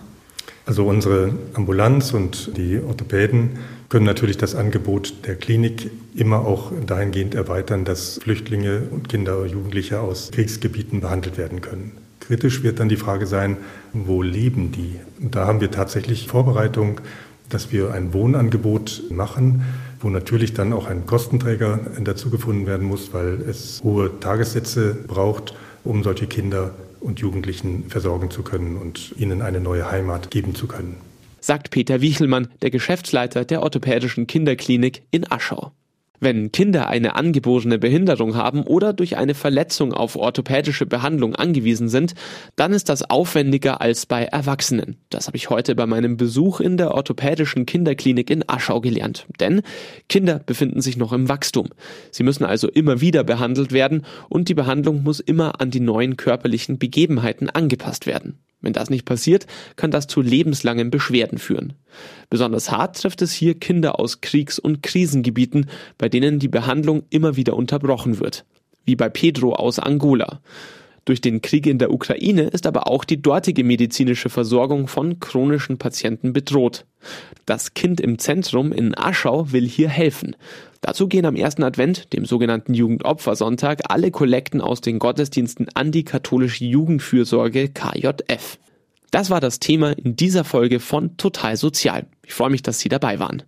Also 0.69 0.85
unsere 0.85 1.31
Ambulanz 1.55 2.13
und 2.13 2.55
die 2.59 2.79
Orthopäden 2.79 3.53
können 3.89 4.05
natürlich 4.05 4.37
das 4.37 4.55
Angebot 4.55 5.15
der 5.25 5.35
Klinik 5.35 5.91
immer 6.15 6.41
auch 6.41 6.73
dahingehend 6.87 7.35
erweitern, 7.35 7.87
dass 7.87 8.21
Flüchtlinge 8.23 8.83
und 8.91 9.09
Kinder 9.09 9.39
und 9.39 9.49
Jugendliche 9.49 10.01
aus 10.01 10.31
Kriegsgebieten 10.31 11.01
behandelt 11.01 11.39
werden 11.39 11.63
können. 11.63 11.93
Kritisch 12.21 12.63
wird 12.63 12.81
dann 12.81 12.91
die 12.91 12.99
Frage 12.99 13.27
sein, 13.27 13.57
wo 13.95 14.21
leben 14.21 14.71
die? 14.71 14.97
Und 15.23 15.35
da 15.35 15.47
haben 15.47 15.63
wir 15.63 15.71
tatsächlich 15.71 16.29
Vorbereitung, 16.29 17.01
dass 17.49 17.73
wir 17.73 17.95
ein 17.95 18.13
Wohnangebot 18.13 19.05
machen, 19.09 19.65
wo 20.01 20.11
natürlich 20.11 20.53
dann 20.53 20.75
auch 20.75 20.87
ein 20.87 21.07
Kostenträger 21.07 21.81
dazu 22.05 22.29
gefunden 22.29 22.67
werden 22.67 22.87
muss, 22.87 23.15
weil 23.15 23.41
es 23.49 23.81
hohe 23.83 24.21
Tagessätze 24.21 24.99
braucht, 25.07 25.55
um 25.83 26.03
solche 26.03 26.27
Kinder 26.27 26.73
und 27.01 27.21
Jugendlichen 27.21 27.89
versorgen 27.89 28.31
zu 28.31 28.43
können 28.43 28.77
und 28.77 29.15
ihnen 29.17 29.43
eine 29.43 29.61
neue 29.61 29.91
Heimat 29.91 30.31
geben 30.31 30.55
zu 30.55 30.67
können. 30.67 30.97
Sagt 31.41 31.71
Peter 31.71 32.01
Wichelmann, 32.01 32.49
der 32.63 32.71
Geschäftsleiter 32.71 33.45
der 33.45 33.63
orthopädischen 33.63 34.27
Kinderklinik 34.27 35.03
in 35.11 35.31
Aschau. 35.31 35.73
Wenn 36.21 36.51
Kinder 36.51 36.89
eine 36.89 37.15
angeborene 37.15 37.79
Behinderung 37.79 38.35
haben 38.35 38.63
oder 38.63 38.93
durch 38.93 39.17
eine 39.17 39.35
Verletzung 39.35 39.93
auf 39.93 40.17
orthopädische 40.17 40.85
Behandlung 40.85 41.37
angewiesen 41.37 41.89
sind, 41.89 42.15
dann 42.57 42.73
ist 42.73 42.89
das 42.89 43.09
aufwendiger 43.09 43.81
als 43.81 44.07
bei 44.07 44.25
Erwachsenen. 44.25 44.97
Das 45.11 45.29
habe 45.29 45.37
ich 45.37 45.49
heute 45.51 45.77
bei 45.77 45.87
meinem 45.87 46.17
Besuch 46.17 46.61
in 46.61 46.77
der 46.77 46.93
orthopädischen 46.93 47.67
Kinderklinik 47.67 48.31
in 48.31 48.49
Aschau 48.49 48.81
gelernt. 48.81 49.27
Denn 49.39 49.63
Kinder 50.09 50.41
befinden 50.45 50.81
sich 50.81 50.97
noch 50.97 51.13
im 51.13 51.29
Wachstum. 51.29 51.69
Sie 52.11 52.25
müssen 52.25 52.45
also 52.45 52.69
immer 52.69 53.01
wieder 53.01 53.23
behandelt 53.23 53.73
werden 53.73 54.05
und 54.29 54.49
die 54.49 54.55
Behandlung 54.55 55.05
muss 55.05 55.21
immer 55.21 55.61
an 55.61 55.71
die 55.71 55.81
neuen 55.81 56.17
körperlichen 56.17 56.79
Begebenheiten 56.79 57.49
angepasst 57.49 58.07
werden. 58.07 58.39
Wenn 58.61 58.73
das 58.73 58.91
nicht 58.91 59.05
passiert, 59.05 59.47
kann 59.77 59.91
das 59.91 60.09
zu 60.09 60.21
lebenslangen 60.21 60.91
Beschwerden 60.91 61.39
führen. 61.39 61.75
Besonders 62.29 62.71
hart 62.71 63.01
trifft 63.01 63.23
es 63.23 63.33
hier 63.33 63.59
Kinder 63.59 64.01
aus 64.01 64.21
Kriegs- 64.21 64.59
und 64.59 64.83
Krisengebieten, 64.83 65.67
bei 65.97 66.09
denen 66.09 66.39
die 66.39 66.49
Behandlung 66.49 67.05
immer 67.11 67.37
wieder 67.37 67.55
unterbrochen 67.55 68.19
wird. 68.19 68.45
Wie 68.85 68.97
bei 68.97 69.09
Pedro 69.09 69.55
aus 69.55 69.79
Angola. 69.79 70.41
Durch 71.09 71.23
den 71.23 71.41
Krieg 71.41 71.67
in 71.67 71.79
der 71.79 71.91
Ukraine 71.91 72.43
ist 72.43 72.67
aber 72.67 72.87
auch 72.87 73.03
die 73.03 73.23
dortige 73.23 73.65
medizinische 73.65 74.29
Versorgung 74.29 74.89
von 74.89 75.21
chronischen 75.21 75.79
Patienten 75.79 76.35
bedroht. 76.35 76.85
Das 77.47 77.73
Kind 77.73 77.99
im 77.99 78.19
Zentrum 78.19 78.73
in 78.73 78.95
Aschau 78.95 79.51
will 79.51 79.67
hier 79.67 79.89
helfen. 79.89 80.37
Dazu 80.83 81.09
gehen 81.09 81.25
am 81.25 81.35
ersten 81.35 81.63
Advent, 81.63 82.13
dem 82.13 82.27
sogenannten 82.27 82.75
Jugendopfersonntag, 82.75 83.91
alle 83.91 84.11
Kollekten 84.11 84.61
aus 84.61 84.83
den 84.83 84.99
Gottesdiensten 84.99 85.69
an 85.73 85.93
die 85.93 86.05
katholische 86.05 86.67
Jugendfürsorge 86.67 87.71
KJF. 87.71 88.59
Das 89.11 89.31
war 89.31 89.41
das 89.41 89.61
Thema 89.61 89.93
in 89.93 90.15
dieser 90.15 90.45
Folge 90.45 90.79
von 90.79 91.17
Total 91.17 91.57
Sozial. 91.57 92.05
Ich 92.29 92.35
freue 92.35 92.51
mich, 92.51 92.63
dass 92.63 92.79
Sie 92.79 92.91
dabei 92.91 93.19
waren. 93.21 93.43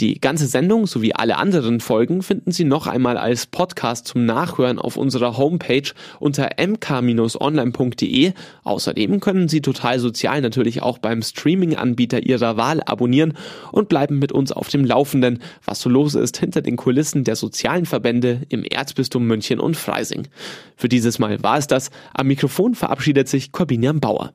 Die 0.00 0.20
ganze 0.20 0.46
Sendung 0.46 0.86
sowie 0.86 1.12
alle 1.12 1.36
anderen 1.36 1.80
Folgen 1.80 2.22
finden 2.22 2.52
Sie 2.52 2.62
noch 2.62 2.86
einmal 2.86 3.18
als 3.18 3.46
Podcast 3.46 4.06
zum 4.06 4.24
Nachhören 4.24 4.78
auf 4.78 4.96
unserer 4.96 5.36
Homepage 5.36 5.90
unter 6.20 6.50
mk-online.de. 6.56 8.32
Außerdem 8.62 9.18
können 9.18 9.48
Sie 9.48 9.60
Total 9.62 9.98
Sozial 9.98 10.42
natürlich 10.42 10.80
auch 10.80 10.98
beim 10.98 11.22
Streaming-Anbieter 11.22 12.22
Ihrer 12.22 12.56
Wahl 12.56 12.80
abonnieren 12.86 13.36
und 13.72 13.88
bleiben 13.88 14.20
mit 14.20 14.30
uns 14.30 14.52
auf 14.52 14.68
dem 14.68 14.84
Laufenden, 14.84 15.42
was 15.64 15.80
so 15.80 15.90
los 15.90 16.14
ist 16.14 16.36
hinter 16.36 16.62
den 16.62 16.76
Kulissen 16.76 17.24
der 17.24 17.34
sozialen 17.34 17.84
Verbände 17.84 18.42
im 18.48 18.62
Erzbistum 18.62 19.26
München 19.26 19.58
und 19.58 19.76
Freising. 19.76 20.28
Für 20.76 20.88
dieses 20.88 21.18
Mal 21.18 21.42
war 21.42 21.58
es 21.58 21.66
das. 21.66 21.90
Am 22.14 22.28
Mikrofon 22.28 22.76
verabschiedet 22.76 23.28
sich 23.28 23.50
Corbinian 23.50 23.98
Bauer. 23.98 24.34